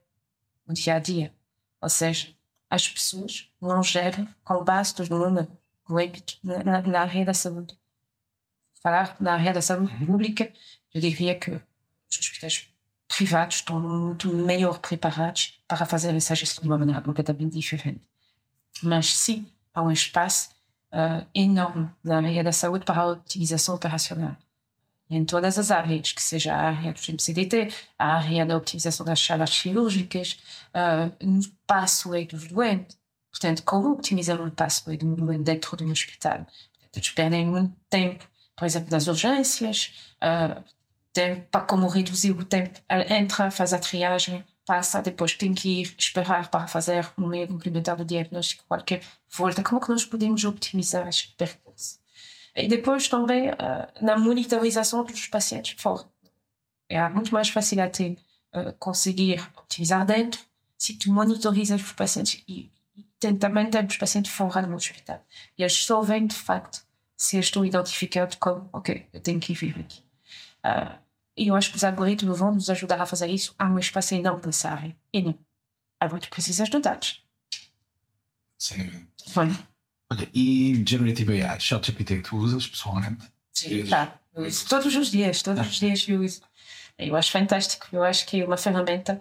o 0.66 0.72
dia 0.72 0.94
a 0.96 0.98
dia. 0.98 1.32
Ou 1.80 1.88
seja, 1.88 2.34
as 2.68 2.88
pessoas 2.88 3.48
não 3.60 3.82
gerem 3.82 4.28
com 4.42 4.64
base 4.64 4.94
dos 4.96 5.08
números 5.08 5.46
âmbito 5.90 6.38
na, 6.42 6.80
da 7.24 7.34
saúde. 7.34 7.76
Falar 8.82 9.16
na 9.20 9.34
área 9.34 9.52
da 9.52 9.62
saúde 9.62 9.92
uhum. 9.94 10.06
pública, 10.06 10.52
eu 10.92 11.00
diria 11.00 11.34
que 11.38 11.50
os 11.50 12.18
hospitais 12.18 12.68
privados 13.08 13.56
estão 13.56 13.80
muito 13.80 14.28
melhor 14.32 14.78
preparados 14.78 15.60
para 15.66 15.86
fazer 15.86 16.14
essa 16.14 16.34
gestão 16.34 16.62
de 16.62 16.68
uma 16.68 16.78
maneira 16.78 17.00
completamente 17.00 17.58
diferente. 17.58 18.00
Mas 18.82 19.14
sim, 19.14 19.46
há 19.72 19.82
um 19.82 19.90
espaço 19.90 20.50
uh, 20.92 21.26
enorme 21.34 21.90
na 22.02 22.16
área 22.18 22.44
da 22.44 22.52
saúde 22.52 22.84
para 22.84 23.00
a 23.00 23.06
utilização 23.06 23.74
operacional 23.74 24.36
em 25.10 25.24
todas 25.24 25.58
as 25.58 25.70
áreas, 25.70 26.12
que 26.12 26.22
seja 26.22 26.54
a 26.54 26.70
área 26.70 26.92
do 26.92 27.00
MCDT, 27.12 27.72
a 27.98 28.16
área 28.16 28.46
da 28.46 28.56
optimização 28.56 29.04
das 29.04 29.20
salas 29.20 29.50
cirúrgicas, 29.50 30.38
uh, 30.70 31.24
no 31.24 31.42
pathway 31.66 32.26
dos 32.26 32.46
doentes. 32.48 32.96
Portanto, 33.34 33.64
como 33.64 33.90
optimizar 33.90 34.40
o 34.40 34.48
doente 34.48 35.42
dentro 35.42 35.76
de 35.76 35.84
um 35.84 35.90
hospital? 35.90 36.46
Eles 36.94 37.10
perdem 37.10 37.44
muito 37.44 37.74
tempo, 37.90 38.24
por 38.54 38.64
exemplo, 38.64 38.88
das 38.88 39.08
urgências, 39.08 39.92
uh, 40.22 40.62
tempo 41.12 41.44
para 41.50 41.62
como 41.62 41.88
reduzir 41.88 42.30
o 42.30 42.44
tempo. 42.44 42.78
Ela 42.88 43.12
entra, 43.12 43.50
faz 43.50 43.72
a 43.72 43.80
triagem, 43.80 44.44
passa, 44.64 45.02
depois 45.02 45.34
tem 45.34 45.52
que 45.52 45.80
ir 45.80 45.94
esperar 45.98 46.48
para 46.48 46.68
fazer 46.68 47.12
um 47.18 47.26
meio 47.26 47.48
complementar 47.48 47.96
de 47.96 48.04
diagnóstico, 48.04 48.64
qualquer 48.68 49.02
volta. 49.28 49.64
Como 49.64 49.80
que 49.80 49.88
nós 49.88 50.04
podemos 50.04 50.44
optimizar 50.44 51.08
esse 51.08 51.26
percurso? 51.36 51.98
E 52.54 52.68
depois 52.68 53.08
também 53.08 53.50
uh, 53.50 53.54
na 54.00 54.16
monitorização 54.16 55.02
dos 55.02 55.26
pacientes 55.26 55.74
fora. 55.82 56.04
É 56.88 57.08
muito 57.08 57.34
mais 57.34 57.48
fácil 57.48 57.82
até 57.82 58.10
uh, 58.54 58.72
conseguir 58.78 59.40
optimizar 59.56 60.06
dentro, 60.06 60.40
se 60.78 60.94
tu 60.94 61.12
monitorizas 61.12 61.82
os 61.82 61.92
pacientes 61.92 62.44
e, 62.46 62.70
e 63.24 63.32
tenta 63.32 63.48
manter 63.48 63.84
os 63.84 63.96
pacientes 63.96 64.32
fora 64.32 64.66
do 64.66 64.74
hospital. 64.74 65.24
E 65.56 65.62
eles 65.62 65.84
só 65.84 66.02
vêm, 66.02 66.26
de 66.26 66.34
facto, 66.34 66.84
se 67.16 67.36
eu 67.36 67.40
estou 67.40 67.64
identificado 67.64 68.36
como, 68.38 68.68
ok, 68.72 69.06
eu 69.12 69.20
tenho 69.20 69.40
que 69.40 69.52
ir 69.52 69.56
vir 69.56 69.80
aqui. 69.80 70.02
Uh, 70.64 70.98
e 71.36 71.48
eu 71.48 71.56
acho 71.56 71.70
que 71.70 71.76
os 71.76 71.84
algoritmos 71.84 72.38
vão 72.38 72.54
nos 72.54 72.70
ajudar 72.70 73.00
a 73.00 73.06
fazer 73.06 73.28
isso 73.28 73.54
a 73.58 73.66
um 73.66 73.78
espaço 73.78 74.20
não 74.20 74.36
necessário. 74.36 74.94
E 75.12 75.22
não. 75.22 75.38
Agora 75.98 76.20
tu 76.20 76.28
precisas 76.28 76.68
de 76.68 76.78
dados. 76.78 77.24
Sim. 78.58 79.08
Olha. 79.36 79.58
Olha, 80.10 80.28
e 80.34 80.84
Generative 80.86 81.42
AI, 81.42 81.58
ChatGPT, 81.58 82.22
tu 82.22 82.36
usas 82.36 82.66
pessoalmente? 82.66 83.24
Sim, 83.52 83.86
tá. 83.86 84.20
Eu 84.34 84.44
uso 84.44 84.68
todos 84.68 84.94
os 84.94 85.10
dias, 85.10 85.42
todos 85.42 85.66
os 85.66 85.76
dias 85.76 86.06
eu 86.08 86.20
uso. 86.20 86.42
Eu 86.98 87.16
acho 87.16 87.30
fantástico. 87.30 87.86
Eu 87.92 88.02
acho 88.04 88.26
que 88.26 88.40
é 88.40 88.44
uma 88.44 88.56
ferramenta 88.56 89.20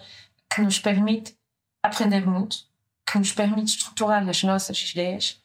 que 0.53 0.61
nos 0.61 0.79
permite 0.79 1.35
aprender 1.81 2.25
muito, 2.25 2.65
que 3.13 3.19
nos 3.19 3.31
permite 3.31 3.77
estruturar 3.77 4.27
as 4.27 4.41
nossas 4.41 4.89
ideias. 4.89 5.39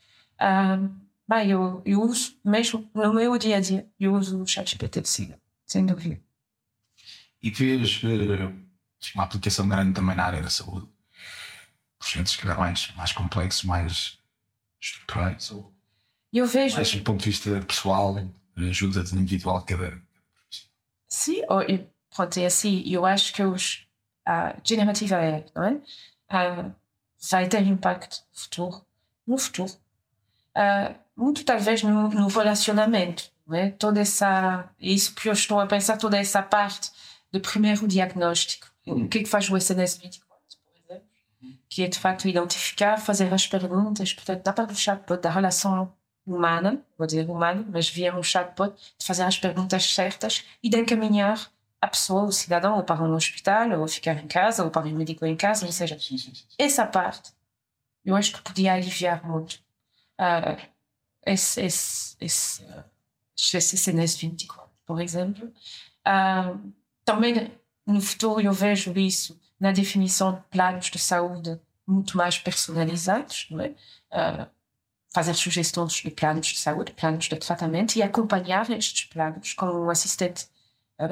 Bem, 1.28 1.50
eu, 1.50 1.82
eu 1.84 2.00
uso 2.00 2.34
mesmo 2.42 2.88
no 2.94 3.12
meu 3.12 3.36
dia 3.36 3.58
a 3.58 3.60
dia, 3.60 3.86
eu 4.00 4.14
uso 4.14 4.40
o 4.40 4.46
ChatGPT 4.46 5.02
sim, 5.04 5.34
sem 5.66 5.84
dúvida. 5.84 6.18
E 7.42 7.50
vês 7.50 8.02
uh, 8.02 8.50
uma 9.14 9.24
aplicação 9.24 9.68
grande 9.68 9.92
também 9.92 10.16
na 10.16 10.24
área 10.24 10.42
da 10.42 10.48
saúde? 10.48 10.88
Projetos 11.98 12.36
que 12.36 12.46
mais, 12.46 12.90
mais 12.96 13.12
complexos, 13.12 13.64
mais 13.64 14.18
estruturais? 14.80 15.50
Ou 15.50 15.70
eu 16.32 16.46
vejo. 16.46 16.76
Mais 16.76 16.90
do 16.90 17.02
ponto 17.02 17.22
de 17.22 17.30
vista 17.30 17.60
pessoal, 17.60 18.16
ajuda 18.56 19.00
individual 19.12 19.62
cada. 19.62 20.00
Sim, 21.06 21.42
ou, 21.50 21.62
pronto, 22.14 22.38
é 22.38 22.46
assim, 22.46 22.82
eu 22.86 23.04
acho 23.04 23.34
que 23.34 23.42
os 23.42 23.86
uh, 24.26 24.58
generativa 24.64 25.16
AI, 25.16 25.44
não 25.54 25.64
é? 25.64 25.72
Uh, 25.74 26.74
vai 27.30 27.48
ter 27.48 27.62
impacto 27.66 28.22
futuro, 28.32 28.84
no 29.26 29.38
futuro. 29.38 29.72
Uh, 30.56 30.94
muito 31.16 31.44
talvez 31.44 31.82
no, 31.82 32.08
no 32.08 32.28
relacionamento, 32.28 33.30
é? 33.52 33.70
Toda 33.70 34.00
essa, 34.00 34.68
isso 34.78 35.14
que 35.14 35.28
eu 35.28 35.32
estou 35.32 35.58
a 35.60 35.66
pensar, 35.66 35.96
toda 35.96 36.18
essa 36.18 36.42
parte 36.42 36.90
do 37.32 37.40
primeiro 37.40 37.86
diagnóstico. 37.86 38.68
O 38.86 39.08
que 39.08 39.18
é 39.18 39.22
que 39.22 39.28
faz 39.28 39.48
o 39.50 39.56
SNS 39.56 39.98
24, 39.98 40.58
por 40.64 40.92
exemplo? 40.92 41.08
Que 41.68 41.84
é 41.84 41.88
de 41.88 41.98
facto 41.98 42.28
identificar, 42.28 42.98
fazer 42.98 43.32
as 43.32 43.46
perguntas, 43.46 44.12
portanto, 44.12 44.42
dá 44.42 44.52
para 44.52 44.70
o 44.70 44.74
chatbot 44.74 45.20
da 45.20 45.30
relação 45.30 45.92
humana, 46.26 46.82
vou 46.96 47.06
dizer 47.06 47.28
humana, 47.28 47.64
mas 47.70 47.88
via 47.88 48.14
um 48.14 48.22
chatbot, 48.22 48.74
de 48.98 49.06
fazer 49.06 49.22
as 49.22 49.38
perguntas 49.38 49.94
certas 49.94 50.44
e 50.62 50.68
de 50.68 50.78
encaminhar 50.78 51.50
a 51.80 51.88
pessoa, 51.88 52.24
o 52.24 52.32
cidadão, 52.32 52.76
ou 52.76 52.82
para 52.82 53.02
um 53.02 53.14
hospital, 53.14 53.80
ou 53.80 53.88
ficar 53.88 54.14
em 54.22 54.26
casa, 54.26 54.64
ou 54.64 54.70
para 54.70 54.86
um 54.86 54.96
médico 54.96 55.24
em 55.24 55.36
casa, 55.36 55.64
ou 55.64 55.72
seja, 55.72 55.96
essa 56.58 56.86
parte 56.86 57.32
eu 58.04 58.16
acho 58.16 58.32
que 58.32 58.42
podia 58.42 58.72
aliviar 58.72 59.24
muito 59.26 59.54
uh, 60.18 60.60
esse, 61.26 61.60
esse, 61.60 62.16
esse, 62.20 62.64
esse 63.36 63.76
CNS 63.76 64.16
24, 64.16 64.70
por 64.86 65.00
exemplo. 65.00 65.52
Uh, 66.06 66.72
também 67.04 67.52
no 67.86 68.00
futuro 68.00 68.40
eu 68.40 68.52
vejo 68.52 68.92
isso 68.98 69.38
na 69.60 69.72
definição 69.72 70.36
de 70.36 70.40
planos 70.50 70.86
de 70.86 70.98
saúde 70.98 71.60
muito 71.86 72.16
mais 72.16 72.38
personalizados, 72.38 73.46
não 73.50 73.60
é? 73.60 73.68
Uh, 74.10 74.46
fazer 75.12 75.34
sugestões 75.34 75.92
de 75.94 76.10
planos 76.10 76.46
de 76.46 76.58
saúde, 76.58 76.92
planos 76.92 77.26
de 77.26 77.36
tratamento 77.36 77.96
e 77.96 78.02
acompanhar 78.02 78.70
estes 78.70 79.04
planos 79.04 79.52
com 79.54 79.66
um 79.66 79.90
assistente 79.90 80.46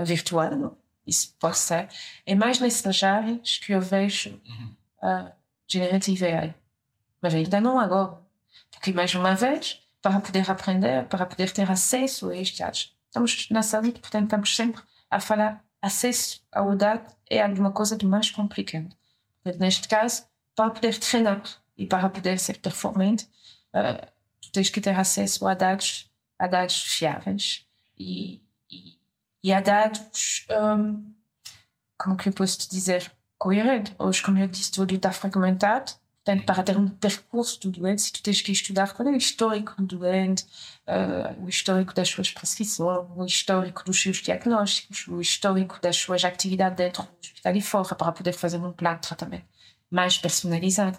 virtual. 0.04 0.76
Isso 1.06 1.34
pode 1.38 1.58
ser. 1.58 1.88
É 2.24 2.34
mais 2.34 2.58
áreas 3.02 3.58
que 3.58 3.72
eu 3.72 3.80
vejo 3.80 4.40
uh, 5.02 5.30
generative 5.68 6.26
AI. 6.26 6.54
Mas 7.22 7.34
ainda 7.34 7.60
não 7.60 7.78
agora. 7.78 8.18
Porque, 8.70 8.92
mais 8.92 9.14
uma 9.14 9.34
vez, 9.34 9.80
para 10.02 10.20
poder 10.20 10.50
aprender, 10.50 11.06
para 11.06 11.26
poder 11.26 11.50
ter 11.52 11.70
acesso 11.70 12.30
a 12.30 12.36
estes 12.36 12.58
dados, 12.58 12.96
estamos 13.06 13.48
na 13.50 13.62
saúde, 13.62 14.00
portanto, 14.00 14.24
estamos 14.24 14.54
sempre 14.54 14.82
a 15.10 15.20
falar 15.20 15.64
acesso 15.80 16.42
ao 16.52 16.74
dado 16.74 17.14
é 17.28 17.42
alguma 17.42 17.72
coisa 17.72 17.96
de 17.96 18.06
mais 18.06 18.30
complicado. 18.30 18.88
Portanto, 19.42 19.60
neste 19.60 19.88
caso, 19.88 20.24
para 20.54 20.70
poder 20.70 20.98
treinar 20.98 21.42
e 21.76 21.86
para 21.86 22.08
poder 22.08 22.38
ser 22.38 22.58
performante, 22.58 23.24
uh, 23.74 24.06
tens 24.52 24.70
que 24.70 24.80
ter 24.80 24.98
acesso 24.98 25.46
a 25.46 25.54
dados, 25.54 26.10
a 26.38 26.46
dados 26.46 26.82
fiáveis 26.82 27.66
e, 27.98 28.42
e, 28.70 28.98
e 29.46 29.52
a 29.52 29.60
dados, 29.60 30.44
um, 30.50 31.14
como 31.96 32.16
que 32.16 32.28
eu 32.28 32.32
posso 32.32 32.58
te 32.58 32.68
dizer, 32.68 33.12
coerente. 33.38 33.94
Hoje, 33.96 34.20
como 34.20 34.36
eu 34.38 34.48
disse, 34.48 34.72
tudo 34.72 34.92
está 34.92 35.12
fragmentado. 35.12 35.92
Portanto, 36.24 36.44
para 36.44 36.64
ter 36.64 36.76
um 36.76 36.88
percurso 36.88 37.60
do 37.60 37.70
doente, 37.70 38.02
se 38.02 38.12
tu 38.12 38.20
tens 38.24 38.42
que 38.42 38.50
estudar 38.50 38.92
qual 38.92 39.08
é 39.08 39.12
o 39.12 39.16
histórico 39.16 39.80
do 39.80 39.98
doente, 39.98 40.44
uh, 40.88 41.44
o 41.44 41.48
histórico 41.48 41.94
das 41.94 42.08
suas 42.08 42.28
prescrições, 42.32 43.06
o 43.14 43.24
histórico 43.24 43.84
dos 43.84 44.02
seus 44.02 44.16
diagnósticos, 44.16 45.06
o 45.06 45.20
histórico 45.20 45.80
das 45.80 45.94
suas 45.94 46.24
atividades 46.24 46.76
dentro 46.76 47.04
do 47.04 47.08
hospital 47.22 47.54
e 47.54 47.60
fora, 47.60 47.94
para 47.94 48.10
poder 48.10 48.32
fazer 48.32 48.56
um 48.56 48.72
plano 48.72 48.96
de 48.96 49.06
tratamento 49.06 49.46
mais 49.88 50.18
personalizado 50.18 50.98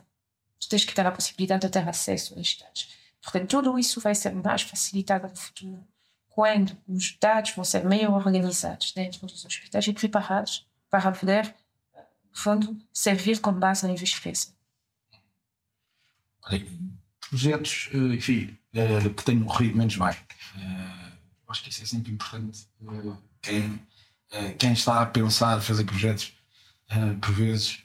tu 0.57 0.69
tens 0.69 0.85
que 0.85 0.95
ter 0.95 1.05
a 1.05 1.11
possibilidade 1.11 1.63
de 1.63 1.69
ter 1.69 1.87
acesso 1.87 2.33
a 2.35 2.39
estes 2.39 2.61
dados. 2.61 2.87
Portanto, 3.21 3.49
tudo 3.49 3.77
isso 3.77 3.99
vai 3.99 4.15
ser 4.15 4.33
mais 4.33 4.61
facilitado 4.61 5.27
no 5.27 5.35
futuro 5.35 5.85
quando 6.37 6.77
os 6.87 7.17
dados 7.19 7.49
vão 7.55 7.65
ser 7.65 7.83
melhor 7.83 8.13
organizados 8.13 8.91
dentro 8.91 9.25
dos 9.25 9.43
hospitais 9.43 9.87
e 9.87 9.91
preparados 9.91 10.67
para 10.87 11.11
poder, 11.11 11.55
no 11.95 12.37
fundo, 12.39 12.77
servir 12.93 13.39
como 13.39 13.57
base 13.57 13.87
na 13.87 13.91
investigação. 13.91 14.53
Projetos, 17.27 17.89
eh, 17.91 17.97
enfim, 18.13 18.55
eh, 18.71 19.09
que 19.09 19.23
tenham 19.23 19.45
corrido 19.45 19.77
menos 19.79 19.95
bem. 19.95 20.09
Eh, 20.09 21.11
acho 21.47 21.63
que 21.63 21.71
isso 21.71 21.81
é 21.81 21.85
sempre 21.87 22.11
importante. 22.11 22.67
Quem, 23.41 23.81
quem 24.59 24.73
está 24.73 25.01
a 25.01 25.07
pensar 25.07 25.59
fazer 25.59 25.85
projetos, 25.85 26.33
por 27.19 27.33
vezes, 27.33 27.83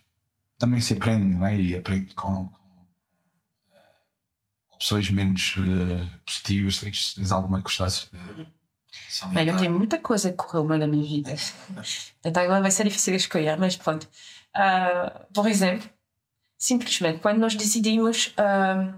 também 0.58 0.78
se 0.82 0.92
aprende, 0.92 1.24
não 1.24 1.46
é? 1.46 1.58
E 1.58 1.74
aprende 1.74 2.12
com, 2.14 2.52
opções 4.82 5.08
menos 5.10 5.54
uh, 5.58 6.20
positivas, 6.26 6.78
tens, 6.78 7.14
tens 7.14 7.30
alguma 7.30 7.58
que 7.58 7.64
gostasses 7.64 8.10
Bem, 9.32 9.48
eu 9.48 9.56
tenho 9.56 9.72
muita 9.72 9.98
coisa 9.98 10.30
que 10.30 10.36
correu 10.36 10.64
mal 10.64 10.76
na 10.76 10.86
minha 10.86 11.06
vida. 11.06 11.34
Então 12.24 12.42
agora 12.42 12.60
vai 12.60 12.70
ser 12.70 12.84
difícil 12.84 13.14
escolher, 13.14 13.58
mas 13.58 13.76
pronto. 13.76 14.06
Uh, 14.54 15.32
por 15.32 15.46
exemplo, 15.48 15.88
simplesmente, 16.58 17.20
quando 17.20 17.38
nós 17.38 17.54
decidimos 17.54 18.28
uh, 18.28 18.94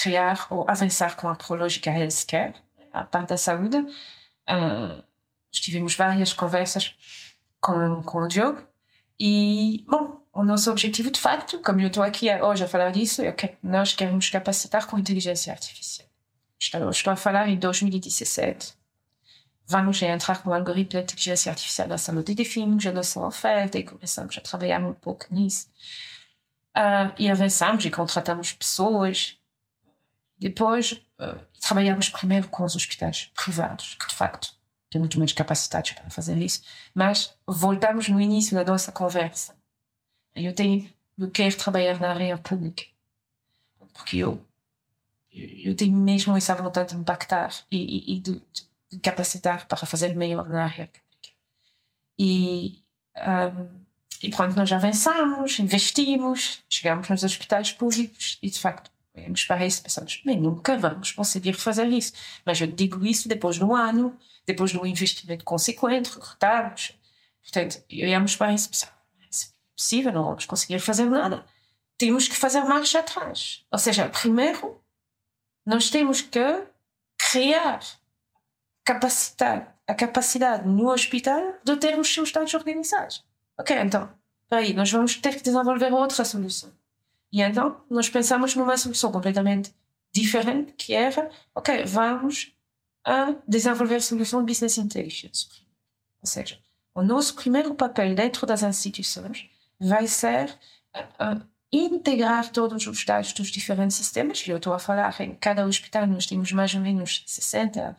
criar 0.00 0.46
ou 0.48 0.64
avançar 0.68 1.16
com 1.16 1.28
a 1.28 1.34
Prológica 1.34 1.90
Healthcare, 1.90 2.54
a 2.92 3.04
parte 3.04 3.30
da 3.30 3.36
saúde, 3.36 3.78
uh, 3.78 5.02
tivemos 5.50 5.96
várias 5.96 6.32
conversas 6.32 6.94
com, 7.60 8.02
com 8.04 8.18
o 8.22 8.28
Diogo 8.28 8.62
e, 9.18 9.84
bom, 9.88 10.22
o 10.32 10.42
nosso 10.42 10.70
objetivo, 10.70 11.10
de 11.10 11.20
facto, 11.20 11.58
como 11.60 11.80
eu 11.80 11.88
estou 11.88 12.02
aqui 12.02 12.28
hoje 12.42 12.64
a 12.64 12.68
falar 12.68 12.90
disso, 12.90 13.22
é 13.22 13.32
que 13.32 13.54
nós 13.62 13.92
queremos 13.92 14.30
capacitar 14.30 14.86
com 14.86 14.98
inteligência 14.98 15.52
artificial. 15.52 16.08
Estou, 16.58 16.90
estou 16.90 17.12
a 17.12 17.16
falar 17.16 17.48
em 17.48 17.58
2017. 17.58 18.74
Vamos 19.66 20.00
entrar 20.02 20.42
com 20.42 20.50
o 20.50 20.54
algoritmo 20.54 21.00
de 21.00 21.04
inteligência 21.04 21.50
artificial 21.50 21.88
na 21.88 21.98
saúde 21.98 22.26
de 22.26 22.34
definimos 22.34 22.86
a 22.86 22.92
nossa 22.92 23.20
oferta 23.20 23.78
e 23.78 23.84
começamos 23.84 24.36
a 24.38 24.40
trabalhar 24.40 24.80
um 24.80 24.94
pouco 24.94 25.26
nisso. 25.30 25.68
Uh, 26.76 27.12
e 27.18 27.30
avançamos 27.30 27.84
e 27.84 27.90
contratamos 27.90 28.52
pessoas. 28.52 29.36
Depois, 30.38 30.92
uh, 31.20 31.38
trabalhamos 31.60 32.08
primeiro 32.08 32.48
com 32.48 32.64
os 32.64 32.74
hospitais 32.74 33.30
privados, 33.34 33.94
que 33.94 34.08
de 34.08 34.14
facto 34.14 34.54
muito 34.98 35.18
menos 35.18 35.32
capacitados 35.32 35.92
para 35.92 36.10
fazer 36.10 36.36
isso. 36.38 36.62
Mas 36.94 37.34
voltamos 37.46 38.08
no 38.08 38.20
início 38.20 38.54
da 38.54 38.64
nossa 38.64 38.92
conversa 38.92 39.54
eu 40.34 40.54
tenho, 40.54 40.90
eu 41.18 41.30
quero 41.30 41.56
trabalhar 41.56 42.00
na 42.00 42.10
área 42.10 42.38
pública. 42.38 42.84
Porque 43.92 44.18
eu, 44.18 44.44
eu 45.30 45.74
tenho 45.76 45.96
mesmo 45.96 46.36
essa 46.36 46.54
vontade 46.54 46.94
de 46.94 47.00
impactar 47.00 47.52
e, 47.70 48.16
e, 48.16 48.20
de, 48.20 48.42
de, 48.90 48.98
capacitar 49.00 49.66
para 49.66 49.86
fazer 49.86 50.14
melhor 50.16 50.48
na 50.48 50.64
área 50.64 50.86
pública. 50.88 51.36
E, 52.18 52.82
um, 53.16 53.82
e 54.22 54.30
pronto, 54.30 54.56
nós 54.56 54.72
avançamos, 54.72 55.58
investimos, 55.58 56.62
chegamos 56.70 57.08
nos 57.08 57.24
hospitais 57.24 57.72
públicos 57.72 58.38
e 58.42 58.48
de 58.48 58.58
facto 58.58 58.90
nos 59.14 59.44
parece, 59.44 59.82
pensamos, 59.82 60.20
bem, 60.24 60.40
nunca 60.40 60.76
vamos 60.78 61.12
conseguir 61.12 61.52
fazer 61.52 61.86
isso. 61.88 62.12
Mas 62.44 62.60
eu 62.60 62.66
digo 62.66 63.04
isso 63.04 63.28
depois 63.28 63.56
de 63.56 63.64
um 63.64 63.74
ano, 63.74 64.16
depois 64.46 64.70
de 64.70 64.78
um 64.78 64.86
investimento 64.86 65.44
consequente, 65.44 66.10
recrutamos. 66.10 66.98
Portanto, 67.42 67.82
olhamos 67.90 68.36
para 68.36 68.52
isso 68.54 68.66
e 68.66 68.70
pensamos, 68.70 69.54
possível, 69.76 70.12
não 70.12 70.24
vamos 70.24 70.46
conseguir 70.46 70.78
fazer 70.78 71.06
nada. 71.06 71.44
Temos 71.98 72.28
que 72.28 72.36
fazer 72.36 72.62
marcha 72.64 73.00
atrás. 73.00 73.64
Ou 73.70 73.78
seja, 73.78 74.08
primeiro, 74.08 74.80
nós 75.66 75.90
temos 75.90 76.20
que 76.20 76.64
criar, 77.18 77.80
capacitar 78.84 79.76
a 79.86 79.94
capacidade 79.94 80.66
no 80.66 80.90
hospital 80.90 81.54
de 81.62 81.76
ter 81.76 81.98
os 81.98 82.12
seus 82.12 82.32
dados 82.32 82.54
organizados. 82.54 83.24
Ok, 83.58 83.76
então, 83.78 84.12
aí, 84.50 84.72
nós 84.72 84.90
vamos 84.90 85.16
ter 85.16 85.36
que 85.36 85.42
desenvolver 85.42 85.92
outra 85.92 86.24
solução. 86.24 86.72
E 87.32 87.40
então, 87.40 87.82
nós 87.88 88.10
pensamos 88.10 88.54
numa 88.54 88.76
solução 88.76 89.10
completamente 89.10 89.74
diferente, 90.12 90.72
que 90.74 90.92
era, 90.92 91.30
ok, 91.54 91.84
vamos 91.86 92.52
a 93.04 93.34
desenvolver 93.48 94.00
solução 94.02 94.40
de 94.40 94.52
business 94.52 94.76
intelligence. 94.76 95.48
Ou 96.20 96.26
seja, 96.26 96.58
o 96.94 97.02
nosso 97.02 97.34
primeiro 97.34 97.74
papel 97.74 98.14
dentro 98.14 98.46
das 98.46 98.62
instituições 98.62 99.48
vai 99.80 100.06
ser 100.06 100.50
uh, 100.94 101.42
integrar 101.72 102.50
todos 102.50 102.86
os 102.86 103.04
dados 103.04 103.32
dos 103.32 103.48
diferentes 103.48 103.96
sistemas. 103.96 104.46
Eu 104.46 104.58
estou 104.58 104.74
a 104.74 104.78
falar, 104.78 105.18
em 105.20 105.34
cada 105.34 105.64
hospital 105.66 106.06
nós 106.06 106.26
temos 106.26 106.52
mais 106.52 106.74
ou 106.74 106.80
menos 106.80 107.24
60, 107.26 107.96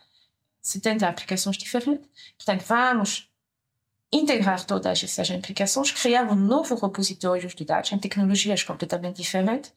70 0.61 1.09
aplicações 1.09 1.57
diferentes. 1.57 2.07
Portanto, 2.37 2.63
vamos 2.67 3.32
integrar 4.13 4.63
todas 4.65 5.03
essas 5.03 5.29
aplicações, 5.31 5.91
criar 5.91 6.23
um 6.31 6.35
novo 6.35 6.75
repositório 6.75 7.47
de 7.47 7.65
dados 7.65 7.91
em 7.91 7.97
tecnologias 7.97 8.63
completamente 8.63 9.17
diferentes, 9.21 9.73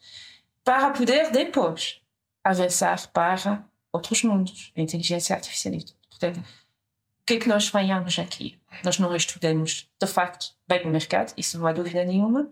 para 0.63 0.91
poder 0.91 1.31
depois 1.31 2.01
avançar 2.45 3.09
para 3.09 3.65
outros 3.93 4.23
mundos, 4.23 4.73
a 4.77 4.81
inteligência 4.81 5.35
artificial 5.35 5.75
e 5.75 5.83
tudo. 5.83 5.97
Portanto, 6.11 6.39
o 6.39 7.25
que 7.25 7.35
é 7.35 7.39
que 7.39 7.49
nós 7.49 7.71
ganhamos 7.71 8.19
aqui? 8.19 8.59
Nós 8.85 8.99
não 8.99 9.15
estudamos, 9.17 9.89
de 10.01 10.07
facto, 10.07 10.55
bem 10.69 10.85
o 10.85 10.89
mercado, 10.89 11.33
isso 11.37 11.59
não 11.59 11.67
há 11.67 11.73
dúvida 11.73 12.05
nenhuma, 12.05 12.49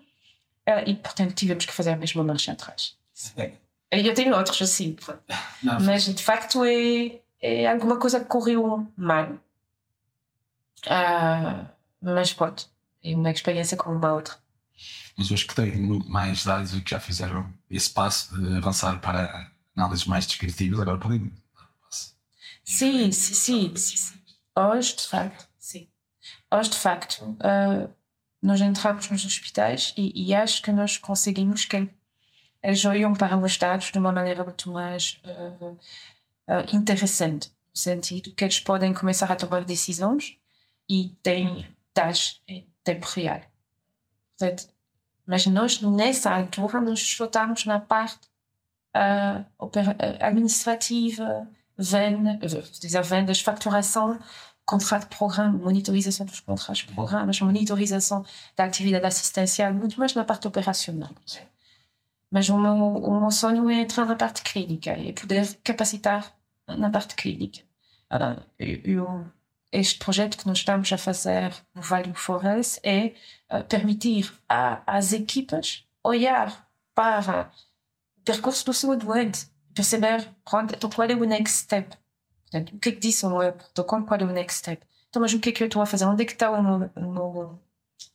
e, 0.86 0.94
portanto, 0.94 1.34
tivemos 1.34 1.66
que 1.66 1.72
fazer 1.72 1.90
a 1.90 1.96
mesma 1.96 2.24
marcha 2.24 2.52
atrás. 2.52 2.96
Eu 3.90 4.14
tenho 4.14 4.34
outros 4.34 4.60
assim, 4.62 4.96
não, 5.62 5.80
mas 5.80 6.04
de 6.04 6.22
facto 6.22 6.64
é, 6.64 7.20
é 7.40 7.70
alguma 7.70 7.98
coisa 7.98 8.18
que 8.18 8.26
correu 8.26 8.86
mal. 8.96 9.32
Uh, 10.86 11.73
mas 12.04 12.32
pode, 12.32 12.66
é 13.02 13.14
uma 13.14 13.30
experiência 13.30 13.76
como 13.76 13.96
uma 13.96 14.12
outra. 14.12 14.34
Mas 15.16 15.30
hoje 15.30 15.46
que 15.46 15.54
têm 15.54 15.76
muito 15.76 16.08
mais 16.10 16.44
dados 16.44 16.74
e 16.74 16.80
que 16.80 16.90
já 16.90 17.00
fizeram 17.00 17.52
esse 17.70 17.90
passo 17.90 18.36
de 18.36 18.56
avançar 18.56 19.00
para 19.00 19.50
análises 19.76 20.06
mais 20.06 20.26
descritivas, 20.26 20.80
agora 20.80 20.98
podem. 20.98 21.32
Sim, 22.64 23.12
sim, 23.12 23.34
sim, 23.34 23.76
sim. 23.76 24.14
Hoje, 24.56 24.96
de 24.96 25.06
facto, 25.06 25.48
sim. 25.58 25.88
Hoje, 26.50 26.70
de 26.70 26.76
facto, 26.76 27.22
uh, 27.22 27.92
nós 28.42 28.60
entramos 28.60 29.08
nos 29.10 29.24
hospitais 29.24 29.94
e, 29.96 30.12
e, 30.14 30.34
acho 30.34 30.62
que 30.62 30.72
nós 30.72 30.96
conseguimos 30.96 31.64
que 31.64 31.88
eles 32.62 32.84
olham 32.84 33.12
para 33.12 33.36
os 33.36 33.56
dados 33.58 33.90
de 33.92 33.98
uma 33.98 34.12
maneira 34.12 34.42
muito 34.42 34.70
mais 34.70 35.20
uh, 35.24 35.66
uh, 35.68 36.76
interessante, 36.76 37.48
no 37.48 37.78
sentido 37.78 38.32
que 38.32 38.44
eles 38.44 38.58
podem 38.60 38.94
começar 38.94 39.30
a 39.30 39.36
tomar 39.36 39.64
decisões 39.64 40.36
e 40.88 41.10
têm 41.22 41.66
dados 41.94 42.42
em 42.48 42.66
tempo 42.82 43.06
real. 43.06 43.40
Portanto, 44.36 44.68
mas 45.26 45.46
nós, 45.46 45.80
nessa 45.80 46.30
altura, 46.34 46.80
nos 46.80 47.00
estamos 47.00 47.64
na 47.64 47.80
parte 47.80 48.28
uh, 48.94 49.44
administrativa, 50.20 51.48
venda, 51.78 52.38
vendas, 53.02 53.40
facturação, 53.40 54.18
contrato 54.66 55.08
de 55.08 55.16
programa, 55.16 55.58
monitorização 55.58 56.26
dos 56.26 56.40
contratos 56.40 56.84
de 56.84 56.92
programas, 56.92 57.40
monitorização 57.40 58.24
da 58.56 58.64
atividade 58.64 59.06
assistencial, 59.06 59.72
muito 59.72 59.98
mais 59.98 60.14
na 60.14 60.24
parte 60.24 60.46
operacional. 60.46 61.10
Mas 62.30 62.48
o 62.48 62.58
meu, 62.58 62.74
o 62.74 63.20
meu 63.20 63.30
sonho 63.30 63.70
é 63.70 63.74
entrar 63.80 64.06
na 64.06 64.16
parte 64.16 64.42
clínica 64.42 64.96
e 64.98 65.12
poder 65.12 65.54
capacitar 65.62 66.34
na 66.66 66.90
parte 66.90 67.14
clínica. 67.14 67.60
Uh, 68.10 68.42
eu, 68.58 69.26
este 69.74 69.98
projeto 69.98 70.38
que 70.38 70.46
nós 70.46 70.58
estamos 70.58 70.92
a 70.92 70.96
fazer 70.96 71.52
no 71.74 71.82
Vale 71.82 72.12
do 72.12 72.18
Forest 72.18 72.80
é 72.84 73.14
uh, 73.50 73.64
permitir 73.64 74.32
às 74.48 75.12
equipas 75.12 75.84
olhar 76.02 76.68
para 76.94 77.50
o 78.16 78.20
percurso 78.24 78.64
do 78.64 78.72
seu 78.72 78.96
doente, 78.96 79.48
perceber 79.74 80.28
pronto, 80.44 80.74
então 80.74 80.88
qual 80.88 81.08
é 81.08 81.14
o 81.14 81.24
next 81.24 81.64
step. 81.64 81.96
Portanto, 82.44 82.76
o 82.76 82.78
que 82.78 82.88
é 82.88 82.92
que 82.92 83.00
disse 83.00 83.26
o 83.26 83.30
meu 83.30 83.52
protocolo, 83.52 84.06
qual 84.06 84.20
é 84.20 84.24
o 84.24 84.32
next 84.32 84.58
step. 84.58 84.86
Então, 85.08 85.20
mas 85.20 85.32
o 85.32 85.40
que 85.40 85.48
é 85.48 85.52
que 85.52 85.62
eu 85.62 85.66
estou 85.66 85.82
a 85.82 85.86
fazer? 85.86 86.04
Onde 86.04 86.22
é 86.22 86.24
que 86.24 86.32
está 86.32 86.50
o 86.52 86.62
meu, 86.62 86.90
o 86.94 87.12
meu 87.12 87.60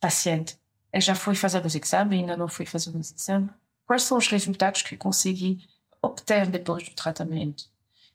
paciente? 0.00 0.58
Ele 0.90 1.02
já 1.02 1.14
foi 1.14 1.34
fazer 1.34 1.64
os 1.64 1.74
exames, 1.74 2.18
ainda 2.18 2.36
não 2.36 2.48
foi 2.48 2.64
fazer 2.64 2.96
os 2.96 3.12
exames. 3.12 3.50
Quais 3.86 4.02
são 4.04 4.16
os 4.16 4.28
resultados 4.28 4.82
que 4.82 4.94
eu 4.94 4.98
consegui 4.98 5.68
obter 6.00 6.46
depois 6.46 6.88
do 6.88 6.94
tratamento? 6.94 7.64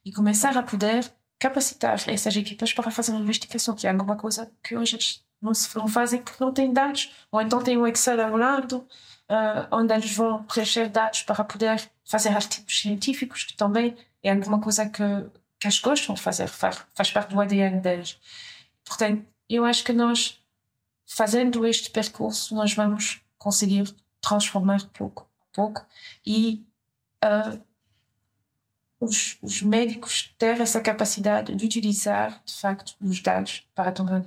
E 0.04 0.12
começar 0.12 0.56
a 0.56 0.62
poder 0.62 1.10
capacitar 1.38 2.02
essas 2.08 2.36
equipas 2.36 2.72
para 2.72 2.90
fazer 2.90 3.12
uma 3.12 3.20
investigação, 3.20 3.74
que 3.74 3.86
é 3.86 3.90
alguma 3.90 4.16
coisa 4.16 4.50
que 4.62 4.76
hoje 4.76 5.20
não 5.40 5.52
se 5.52 5.76
não 5.76 5.86
fazem 5.86 6.22
porque 6.22 6.42
não 6.42 6.52
têm 6.52 6.72
dados, 6.72 7.12
ou 7.30 7.40
então 7.40 7.62
tem 7.62 7.76
um 7.76 7.86
Excel 7.86 8.20
ao 8.20 8.36
lado, 8.36 8.86
uh, 9.30 9.68
onde 9.70 9.92
eles 9.92 10.14
vão 10.14 10.42
preencher 10.44 10.88
dados 10.88 11.22
para 11.22 11.44
poder 11.44 11.90
fazer 12.04 12.30
artigos 12.30 12.80
científicos, 12.80 13.44
que 13.44 13.56
também 13.56 13.96
é 14.22 14.32
alguma 14.32 14.60
coisa 14.60 14.88
que, 14.88 15.02
que 15.58 15.66
eles 15.66 15.78
gostam 15.78 16.14
de 16.14 16.20
fazer, 16.20 16.48
faz, 16.48 16.84
faz 16.94 17.10
parte 17.10 17.34
do 17.34 17.40
ADN 17.40 17.80
deles. 17.80 18.18
Portanto, 18.84 19.26
eu 19.48 19.64
acho 19.64 19.84
que 19.84 19.92
nós, 19.92 20.42
fazendo 21.06 21.66
este 21.66 21.90
percurso, 21.90 22.54
nós 22.54 22.72
vamos 22.72 23.20
conseguir 23.38 23.94
transformar 24.20 24.84
pouco 24.92 25.28
a 25.40 25.54
pouco 25.54 25.86
e 26.24 26.64
uh, 27.24 27.60
os, 29.06 29.38
os 29.40 29.62
médicos 29.62 30.34
ter 30.38 30.60
essa 30.60 30.80
capacidade 30.80 31.54
de 31.54 31.64
utilizar, 31.64 32.42
de 32.44 32.54
facto, 32.54 32.94
os 33.00 33.20
dados 33.20 33.66
para 33.74 33.92
tomar. 33.92 34.24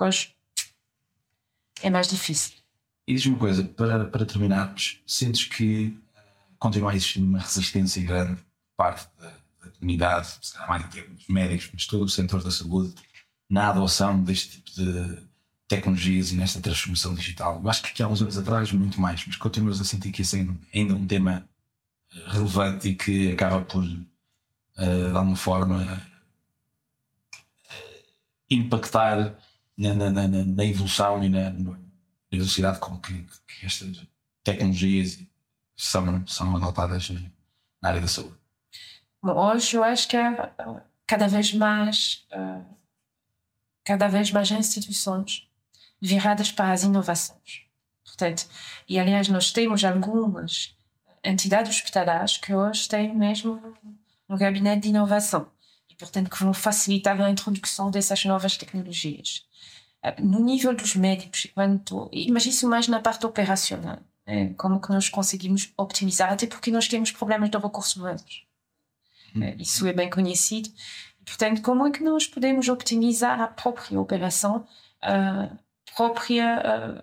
Hoje 0.00 0.34
é 1.82 1.90
mais 1.90 2.08
difícil. 2.08 2.54
E 3.06 3.14
diz-me 3.14 3.32
uma 3.32 3.38
coisa, 3.38 3.64
para, 3.64 4.04
para 4.04 4.24
terminarmos, 4.24 5.00
sentes 5.06 5.44
que 5.44 5.86
uh, 5.88 6.20
continua 6.58 6.92
a 6.92 6.94
existir 6.94 7.20
uma 7.20 7.40
resistência 7.40 8.02
grande 8.02 8.36
por 8.36 8.76
parte 8.76 9.08
da, 9.18 9.32
da 9.64 9.70
comunidade, 9.72 10.28
mais 10.68 10.84
em 10.84 10.88
termos 10.88 11.26
médicos, 11.28 11.70
mas 11.72 11.86
todo 11.86 12.04
o 12.04 12.08
setor 12.08 12.42
da 12.42 12.50
saúde, 12.50 12.94
na 13.48 13.68
adoção 13.68 14.22
deste 14.22 14.60
tipo 14.60 14.70
de 14.70 15.30
tecnologias 15.66 16.30
e 16.32 16.36
nesta 16.36 16.60
transformação 16.60 17.14
digital? 17.14 17.60
Eu 17.62 17.70
acho 17.70 17.82
que 17.82 18.02
há 18.02 18.08
uns 18.08 18.22
anos 18.22 18.38
atrás, 18.38 18.70
muito 18.72 19.00
mais, 19.00 19.24
mas 19.26 19.36
continuas 19.36 19.80
a 19.80 19.84
sentir 19.84 20.12
que 20.12 20.22
isso 20.22 20.36
é 20.36 20.46
ainda 20.74 20.94
um 20.94 21.06
tema 21.06 21.48
relevante 22.26 22.88
e 22.88 22.94
que 22.94 23.32
acaba 23.32 23.62
por, 23.62 23.84
de 24.86 25.16
alguma 25.16 25.36
forma, 25.36 26.02
impactar 28.48 29.36
na, 29.76 29.94
na, 29.94 30.10
na, 30.10 30.28
na 30.28 30.64
evolução 30.64 31.22
e 31.22 31.28
na, 31.28 31.52
velocidade 32.30 32.78
com 32.78 32.96
que, 32.98 33.26
que, 33.46 33.66
estas 33.66 34.06
tecnologias 34.44 35.18
são, 35.76 36.26
são 36.26 36.56
adotadas 36.56 37.10
na 37.82 37.88
área 37.88 38.00
da 38.00 38.08
saúde. 38.08 38.36
Hoje 39.22 39.76
eu 39.76 39.84
acho 39.84 40.08
que 40.08 40.16
é 40.16 40.52
cada 41.06 41.26
vez 41.26 41.52
mais 41.52 42.26
cada 43.84 44.08
vez 44.08 44.30
mais 44.30 44.50
instituições 44.50 45.48
viradas 46.00 46.52
para 46.52 46.72
as 46.72 46.84
inovações. 46.84 47.62
Portanto, 48.04 48.46
e 48.88 48.98
aliás 48.98 49.28
nós 49.28 49.52
temos 49.52 49.84
algumas 49.84 50.74
entidades 51.24 51.74
hospitalares 51.74 52.36
que 52.38 52.54
hoje 52.54 52.88
têm 52.88 53.14
mesmo 53.14 53.76
um 54.30 54.38
gabinete 54.38 54.82
de 54.82 54.88
inovação 54.88 55.48
e, 55.88 55.94
portanto, 55.94 56.30
que 56.30 56.42
vão 56.42 56.54
facilitar 56.54 57.20
a 57.20 57.30
introdução 57.30 57.90
dessas 57.90 58.24
novas 58.24 58.56
tecnologias. 58.56 59.44
Ah, 60.02 60.14
no 60.18 60.40
nível 60.40 60.74
dos 60.74 60.94
médicos, 60.94 61.48
quanto, 61.52 62.08
mas 62.30 62.46
isso 62.46 62.68
mais 62.68 62.88
na 62.88 63.00
parte 63.00 63.26
operacional, 63.26 63.98
né? 64.26 64.54
como 64.56 64.80
que 64.80 64.90
nós 64.90 65.08
conseguimos 65.08 65.72
optimizar, 65.76 66.32
até 66.32 66.46
porque 66.46 66.70
nós 66.70 66.88
temos 66.88 67.10
problemas 67.10 67.50
de 67.50 67.58
recursos 67.58 67.96
humanos. 67.96 68.46
Hum. 69.34 69.42
É, 69.42 69.56
isso 69.56 69.86
é 69.86 69.92
bem 69.92 70.08
conhecido. 70.08 70.70
Portanto, 71.24 71.60
como 71.60 71.86
é 71.86 71.90
que 71.90 72.02
nós 72.02 72.26
podemos 72.26 72.68
optimizar 72.68 73.40
a 73.40 73.48
própria 73.48 74.00
operação, 74.00 74.66
a 75.02 75.50
própria, 75.94 76.62
uh, 76.96 77.02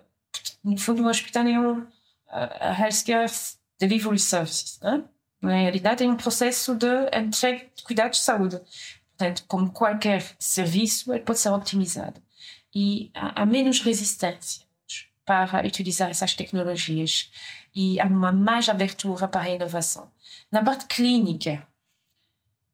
no 0.64 0.78
fundo, 0.78 1.02
o 1.02 1.08
hospital 1.08 1.46
é 1.46 1.58
um, 1.58 1.86
a 2.28 2.78
healthcare 2.80 3.30
delivery 3.78 4.18
services. 4.18 4.80
Né? 4.80 5.04
Na 5.40 5.54
realidade, 5.54 6.04
é 6.04 6.08
um 6.08 6.16
processo 6.16 6.74
de 6.74 6.86
entrega 7.16 7.66
de 7.74 7.82
cuidados 7.82 8.18
de 8.18 8.24
saúde. 8.24 8.60
Portanto, 9.16 9.44
como 9.48 9.72
qualquer 9.72 10.24
serviço, 10.38 11.12
ele 11.12 11.24
pode 11.24 11.38
ser 11.38 11.50
optimizado. 11.50 12.20
E 12.74 13.10
há, 13.14 13.44
menos 13.46 13.80
resistência 13.80 14.66
para 15.24 15.66
utilizar 15.66 16.10
essas 16.10 16.34
tecnologias 16.34 17.30
e 17.74 18.00
há 18.00 18.06
uma 18.06 18.32
mais 18.32 18.68
abertura 18.68 19.28
para 19.28 19.42
a 19.42 19.50
inovação. 19.50 20.10
Na 20.50 20.62
parte 20.62 20.86
clínica, 20.86 21.66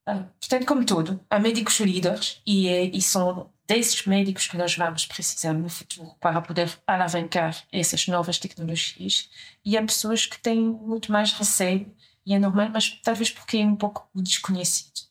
ah, 0.06 0.24
portanto, 0.38 0.66
como 0.66 0.84
tudo, 0.84 1.20
há 1.30 1.38
médicos 1.38 1.80
líderes 1.80 2.40
e, 2.46 2.68
e 2.68 3.00
são 3.00 3.50
desses 3.66 4.04
médicos 4.06 4.46
que 4.46 4.56
nós 4.56 4.76
vamos 4.76 5.06
precisar 5.06 5.54
no 5.54 5.68
futuro 5.68 6.14
para 6.20 6.40
poder 6.42 6.70
alavancar 6.86 7.56
essas 7.72 8.06
novas 8.06 8.38
tecnologias. 8.38 9.30
E 9.64 9.76
há 9.76 9.82
pessoas 9.82 10.26
que 10.26 10.38
têm 10.38 10.60
muito 10.60 11.10
mais 11.10 11.32
receio, 11.32 11.90
e 12.26 12.34
é 12.34 12.38
normal, 12.38 12.70
mas 12.70 12.90
talvez 13.02 13.30
porque 13.30 13.58
é 13.58 13.66
um 13.66 13.76
pouco 13.76 14.08
desconhecido. 14.14 15.02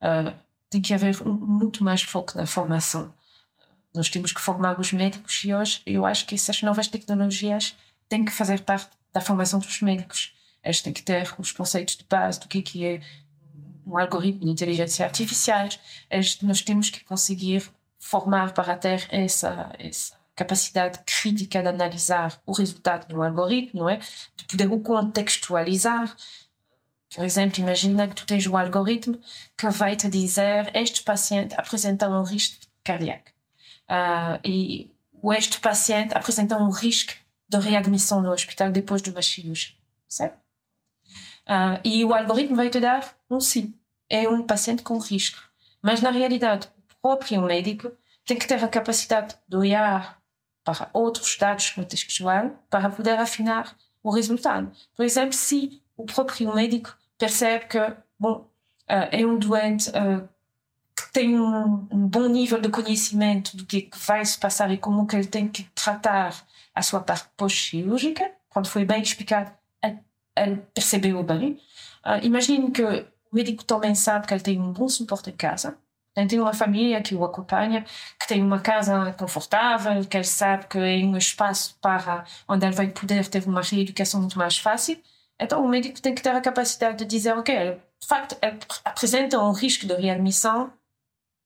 Uh, 0.00 0.34
tem 0.70 0.80
que 0.80 0.92
haver 0.92 1.24
muito 1.24 1.82
mais 1.82 2.02
foco 2.02 2.36
na 2.36 2.46
formação. 2.46 3.12
Nós 3.94 4.08
temos 4.08 4.32
que 4.32 4.40
formar 4.40 4.78
os 4.78 4.92
médicos 4.92 5.42
e 5.44 5.54
hoje 5.54 5.82
eu 5.86 6.04
acho 6.04 6.26
que 6.26 6.34
essas 6.34 6.62
novas 6.62 6.88
tecnologias 6.88 7.74
têm 8.08 8.24
que 8.24 8.30
fazer 8.30 8.60
parte 8.60 8.90
da 9.12 9.20
formação 9.20 9.58
dos 9.58 9.80
médicos. 9.80 10.34
Eles 10.62 10.82
têm 10.82 10.92
que 10.92 11.02
ter 11.02 11.34
os 11.38 11.52
conceitos 11.52 11.96
de 11.96 12.04
base 12.04 12.38
do 12.40 12.48
que 12.48 12.58
é, 12.58 12.62
que 12.62 12.84
é 12.84 13.00
um 13.86 13.96
algoritmo 13.96 14.44
de 14.44 14.50
inteligência 14.50 15.06
artificial. 15.06 15.68
Eles, 16.10 16.40
nós 16.42 16.60
temos 16.60 16.90
que 16.90 17.02
conseguir 17.04 17.68
formar 17.98 18.52
para 18.52 18.76
ter 18.76 19.06
essa, 19.10 19.72
essa 19.78 20.14
capacidade 20.38 21.00
crítica 21.04 21.60
de 21.60 21.68
analisar 21.68 22.40
o 22.46 22.52
resultado 22.52 23.08
do 23.08 23.20
algoritmo, 23.20 23.80
não 23.80 23.90
é? 23.90 23.96
De 24.36 24.44
poder 24.46 24.70
o 24.70 24.78
contextualizar. 24.78 26.16
Por 27.12 27.24
exemplo, 27.24 27.60
imagina 27.60 28.06
que 28.06 28.14
tu 28.14 28.24
tens 28.24 28.46
um 28.46 28.56
algoritmo 28.56 29.18
que 29.56 29.68
vai 29.70 29.96
te 29.96 30.08
dizer 30.08 30.70
este 30.74 31.02
paciente 31.02 31.54
apresenta 31.58 32.08
um 32.08 32.22
risco 32.22 32.56
cardíaco 32.84 33.30
uh, 33.90 34.38
e 34.44 34.92
este 35.36 35.58
paciente 35.58 36.16
apresenta 36.16 36.56
um 36.56 36.70
risco 36.70 37.14
de 37.48 37.58
readmissão 37.58 38.22
no 38.22 38.30
hospital 38.30 38.70
depois 38.70 39.02
de 39.02 39.10
uma 39.10 39.22
cirurgia, 39.22 39.74
certo? 40.06 40.38
Uh, 41.48 41.80
e 41.82 42.04
o 42.04 42.14
algoritmo 42.14 42.54
vai 42.54 42.70
te 42.70 42.78
dar 42.78 43.16
um 43.28 43.40
sim, 43.40 43.74
é 44.08 44.28
um 44.28 44.46
paciente 44.46 44.82
com 44.82 44.98
risco. 44.98 45.42
Mas 45.82 46.00
na 46.00 46.10
realidade, 46.10 46.68
o 46.76 47.00
próprio 47.00 47.42
médico 47.42 47.90
tem 48.24 48.38
que 48.38 48.46
ter 48.46 48.62
a 48.62 48.68
capacidade 48.68 49.34
de 49.48 49.56
olhar 49.56 50.17
para 50.68 50.90
outros 50.92 51.36
dados 51.38 51.70
contextuais 51.70 52.52
para 52.68 52.90
poder 52.90 53.18
afinar 53.18 53.74
o 54.02 54.10
resultado. 54.10 54.70
Por 54.94 55.04
exemplo, 55.04 55.32
se 55.32 55.82
o 55.96 56.04
próprio 56.04 56.54
médico 56.54 56.94
percebe 57.16 57.64
que, 57.66 57.78
bom, 58.18 58.34
uh, 58.34 59.08
é 59.10 59.24
um 59.24 59.38
doente 59.38 59.88
uh, 59.90 60.28
que 60.94 61.10
tem 61.10 61.38
um, 61.38 61.86
bom 62.08 62.28
nível 62.28 62.60
de 62.60 62.68
conhecimento 62.68 63.56
do 63.56 63.64
que, 63.64 63.88
vai 64.06 64.24
se 64.24 64.38
passar 64.38 64.70
e 64.70 64.76
como 64.76 65.06
que 65.06 65.16
ele 65.16 65.26
tem 65.26 65.48
que 65.48 65.64
tratar 65.74 66.34
a 66.74 66.82
sua 66.82 67.00
parte 67.00 67.28
pós-cirúrgica, 67.34 68.30
quando 68.50 68.68
foi 68.68 68.84
bem 68.84 69.00
explicado, 69.00 69.50
ele, 69.82 69.98
ele 70.36 70.56
percebeu 70.74 71.22
bem. 71.22 71.58
Imagine 72.22 72.70
que 72.70 72.82
o 72.82 73.06
médico 73.32 73.64
também 73.64 73.94
sabe 73.94 74.26
que 74.26 74.34
ele 74.34 74.42
tem 74.42 74.60
um 74.60 74.72
bom 74.72 74.88
suporte 74.88 75.30
em 75.30 75.36
casa, 75.36 75.78
tem 76.26 76.40
uma 76.40 76.54
família 76.54 77.02
que 77.02 77.14
o 77.14 77.24
acompanha, 77.24 77.84
que 78.18 78.26
tem 78.26 78.42
uma 78.42 78.58
casa 78.60 79.12
confortável, 79.12 80.04
que 80.04 80.16
ele 80.16 80.24
sabe 80.24 80.66
que 80.66 80.78
é 80.78 81.04
um 81.04 81.16
espaço 81.16 81.76
para 81.80 82.24
onde 82.48 82.66
ele 82.66 82.74
vai 82.74 82.88
poder 82.88 83.26
ter 83.28 83.46
uma 83.46 83.62
reeducação 83.62 84.20
muito 84.20 84.38
mais 84.38 84.58
fácil. 84.58 84.98
Então, 85.38 85.64
o 85.64 85.68
médico 85.68 86.00
tem 86.00 86.14
que 86.14 86.22
ter 86.22 86.30
a 86.30 86.40
capacidade 86.40 86.98
de 86.98 87.04
dizer, 87.04 87.36
ok, 87.36 87.80
de 88.00 88.06
facto, 88.06 88.36
ele 88.42 88.58
apresenta 88.84 89.38
um 89.38 89.52
risco 89.52 89.86
de 89.86 89.94
readmissão, 89.94 90.72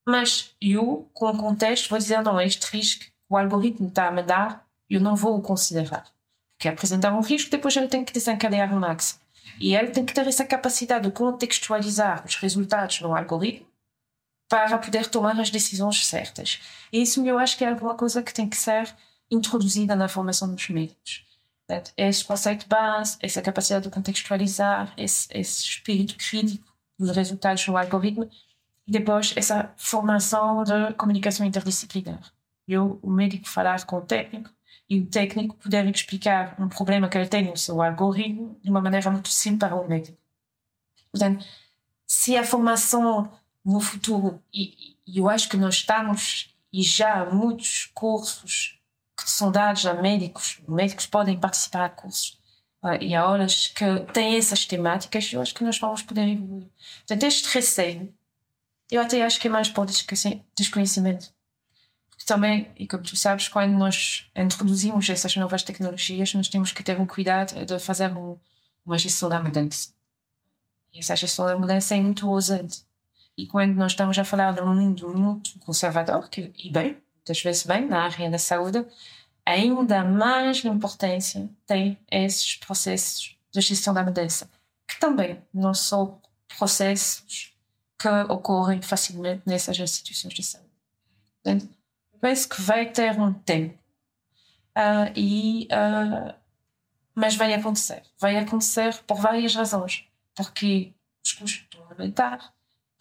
mas 0.07 0.55
eu, 0.61 1.07
com 1.13 1.27
o 1.27 1.37
contexto, 1.37 1.89
vou 1.89 1.99
dizer, 1.99 2.21
não, 2.23 2.41
este 2.41 2.65
risco, 2.75 3.05
o 3.29 3.37
algoritmo 3.37 3.87
está 3.87 4.07
a 4.07 4.11
me 4.11 4.23
dar, 4.23 4.65
eu 4.89 4.99
não 4.99 5.15
vou 5.15 5.37
o 5.37 5.41
considerar. 5.41 6.05
Porque 6.57 6.67
apresentar 6.67 7.13
um 7.13 7.21
risco, 7.21 7.51
depois 7.51 7.75
ele 7.75 7.87
tem 7.87 8.03
que 8.03 8.13
desencadear 8.13 8.73
o 8.73 8.79
máximo. 8.79 9.21
E 9.59 9.75
ele 9.75 9.89
tem 9.89 10.05
que 10.05 10.13
ter 10.13 10.25
essa 10.27 10.45
capacidade 10.45 11.05
de 11.05 11.11
contextualizar 11.11 12.23
os 12.25 12.35
resultados 12.35 13.01
no 13.01 13.15
algoritmo 13.15 13.72
para 14.53 14.77
poder 14.77 15.07
tomar 15.07 15.39
as 15.39 15.49
decisões 15.49 16.05
certas. 16.05 16.61
E 16.91 17.01
isso 17.01 17.25
eu 17.25 17.39
acho 17.39 17.57
que 17.57 17.65
é 17.65 17.69
alguma 17.69 17.95
coisa 17.95 18.21
que 18.21 18.31
tem 18.31 18.47
que 18.47 18.55
ser 18.55 18.95
introduzida 19.31 19.95
na 19.95 20.07
formação 20.07 20.53
dos 20.53 20.69
médicos. 20.69 21.25
Esse 21.97 22.23
conceito 22.23 22.67
base, 22.67 23.17
essa 23.19 23.41
capacidade 23.41 23.85
de 23.85 23.89
contextualizar, 23.89 24.93
esse, 24.95 25.27
esse 25.31 25.63
espírito 25.63 26.15
crítico 26.17 26.71
dos 26.99 27.09
resultados 27.15 27.65
do 27.65 27.75
algoritmo, 27.75 28.29
e 28.85 28.91
depois 28.91 29.33
essa 29.35 29.73
formação 29.75 30.63
de 30.63 30.93
comunicação 30.99 31.47
interdisciplinar. 31.47 32.21
Eu, 32.67 32.99
o 33.01 33.09
médico, 33.09 33.49
falar 33.49 33.83
com 33.87 33.97
o 33.97 34.01
técnico 34.01 34.51
e 34.87 34.99
o 34.99 35.07
técnico 35.07 35.55
poder 35.55 35.83
explicar 35.89 36.55
um 36.59 36.69
problema 36.69 37.09
que 37.09 37.17
ele 37.17 37.27
tem 37.27 37.49
no 37.49 37.57
seu 37.57 37.81
algoritmo 37.81 38.55
de 38.61 38.69
uma 38.69 38.81
maneira 38.81 39.09
muito 39.09 39.29
simples 39.29 39.67
para 39.67 39.75
o 39.75 39.89
médico. 39.89 40.15
Portanto, 41.11 41.43
se 42.05 42.37
a 42.37 42.43
formação 42.43 43.31
no 43.63 43.79
futuro. 43.79 44.41
E, 44.53 44.95
e 45.05 45.19
eu 45.19 45.29
acho 45.29 45.49
que 45.49 45.57
nós 45.57 45.75
estamos, 45.75 46.53
e 46.71 46.81
já 46.83 47.21
há 47.21 47.25
muitos 47.25 47.89
cursos 47.93 48.79
que 49.15 49.29
são 49.29 49.51
dados 49.51 49.85
a 49.85 49.93
médicos, 49.93 50.59
médicos 50.67 51.05
podem 51.05 51.39
participar 51.39 51.89
de 51.89 51.95
cursos 51.95 52.39
uh, 52.83 53.01
e 53.01 53.15
há 53.15 53.27
horas 53.27 53.67
que 53.67 53.85
têm 54.11 54.35
essas 54.35 54.65
temáticas, 54.65 55.31
eu 55.31 55.41
acho 55.41 55.53
que 55.53 55.63
nós 55.63 55.79
vamos 55.79 56.01
poder 56.01 56.27
evoluir. 56.27 56.67
Portanto, 56.99 57.23
este 57.23 57.47
receio, 57.53 58.13
eu 58.91 59.01
até 59.01 59.23
acho 59.23 59.39
que 59.39 59.47
é 59.47 59.51
mais 59.51 59.69
por 59.69 59.85
desconhecimento. 59.85 61.33
Porque 62.09 62.25
também, 62.25 62.71
e 62.77 62.87
como 62.87 63.03
tu 63.03 63.15
sabes, 63.15 63.47
quando 63.47 63.73
nós 63.73 64.29
introduzimos 64.35 65.09
essas 65.09 65.35
novas 65.35 65.63
tecnologias, 65.63 66.33
nós 66.33 66.47
temos 66.47 66.71
que 66.71 66.83
ter 66.83 66.99
um 66.99 67.05
cuidado 67.05 67.65
de 67.65 67.79
fazer 67.79 68.11
um, 68.15 68.37
uma 68.85 68.97
gestão 68.97 69.29
da 69.29 69.41
mudança. 69.41 69.93
E 70.93 70.99
essa 70.99 71.15
gestão 71.15 71.45
da 71.45 71.57
mudança 71.57 71.95
é 71.95 72.01
muito 72.01 72.29
ousante. 72.29 72.83
E 73.37 73.47
quando 73.47 73.73
nós 73.75 73.93
estamos 73.93 74.17
a 74.17 74.23
falar 74.23 74.53
de 74.53 74.61
um 74.61 74.75
mundo 74.75 75.17
muito 75.17 75.59
conservador, 75.59 76.29
que, 76.29 76.53
e 76.57 76.71
bem, 76.71 76.97
muitas 77.15 77.41
vezes 77.41 77.65
bem, 77.65 77.87
na 77.87 78.03
área 78.03 78.29
da 78.29 78.37
saúde, 78.37 78.85
ainda 79.45 80.03
mais 80.03 80.63
importância 80.63 81.49
tem 81.65 81.97
esses 82.11 82.55
processos 82.55 83.37
de 83.51 83.61
gestão 83.61 83.93
da 83.93 84.03
mudança, 84.03 84.49
que 84.87 84.99
também 84.99 85.41
não 85.53 85.73
são 85.73 86.21
processos 86.57 87.53
que 87.97 88.07
ocorrem 88.29 88.81
facilmente 88.81 89.41
nessas 89.45 89.79
instituições 89.79 90.33
de 90.33 90.43
saúde. 90.43 90.69
Portanto, 91.41 91.69
penso 92.19 92.49
que 92.49 92.61
vai 92.61 92.85
ter 92.91 93.19
um 93.19 93.33
tempo, 93.33 93.83
uh, 94.77 95.11
e, 95.15 95.67
uh, 95.71 96.33
mas 97.15 97.35
vai 97.35 97.53
acontecer. 97.53 98.03
Vai 98.19 98.37
acontecer 98.37 99.01
por 99.03 99.17
várias 99.17 99.55
razões. 99.55 100.05
Porque 100.35 100.93
os 101.23 101.33
custos 101.33 101.63
estão 101.63 101.83
a 101.85 101.91
aumentar, 101.91 102.52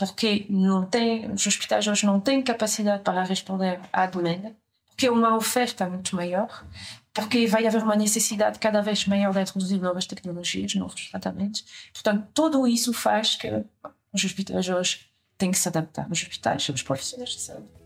porque 0.06 0.46
não 0.48 0.84
tem, 0.84 1.30
os 1.30 1.46
hospitais 1.46 1.86
hoje 1.86 2.06
não 2.06 2.20
têm 2.20 2.42
capacidade 2.42 3.02
para 3.02 3.22
responder 3.22 3.80
à 3.92 4.06
demanda, 4.06 4.54
porque 4.88 5.06
é 5.06 5.10
uma 5.10 5.36
oferta 5.36 5.88
muito 5.88 6.14
maior, 6.14 6.64
porque 7.12 7.46
vai 7.46 7.66
haver 7.66 7.82
uma 7.82 7.96
necessidade 7.96 8.58
cada 8.58 8.80
vez 8.80 9.06
maior 9.06 9.32
de 9.32 9.40
introduzir 9.40 9.80
novas 9.80 10.06
tecnologias, 10.06 10.74
novos 10.74 11.10
tratamentos. 11.10 11.64
Portanto, 11.92 12.26
tudo 12.32 12.66
isso 12.66 12.92
faz 12.92 13.36
que 13.36 13.64
os 14.12 14.24
hospitais 14.24 14.68
hoje 14.68 15.06
têm 15.36 15.50
que 15.50 15.58
se 15.58 15.68
adaptar. 15.68 16.06
Os 16.10 16.22
hospitais 16.22 16.62
são 16.62 16.74
os 16.74 16.82
profissionais 16.82 17.30
de 17.30 17.40
saúde. 17.40 17.82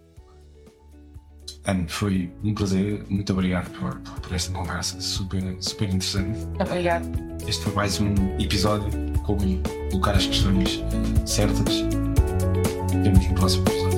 Anne, 1.66 1.88
foi 1.88 2.32
um 2.44 2.54
prazer. 2.54 3.04
Muito 3.08 3.32
obrigado 3.32 3.70
por, 3.70 3.98
por 4.20 4.32
esta 4.32 4.52
conversa 4.52 5.00
super, 5.00 5.40
super 5.60 5.88
interessante. 5.88 6.38
Obrigado. 6.60 7.06
Este 7.46 7.64
foi 7.64 7.72
mais 7.74 8.00
um 8.00 8.14
episódio 8.38 8.90
como 9.24 9.40
colocar 9.90 10.12
as 10.12 10.26
questões 10.26 10.80
certas. 11.24 12.05
Vemos 12.92 13.28
no 13.28 13.34
próximo 13.34 13.64
episódio. 13.68 13.95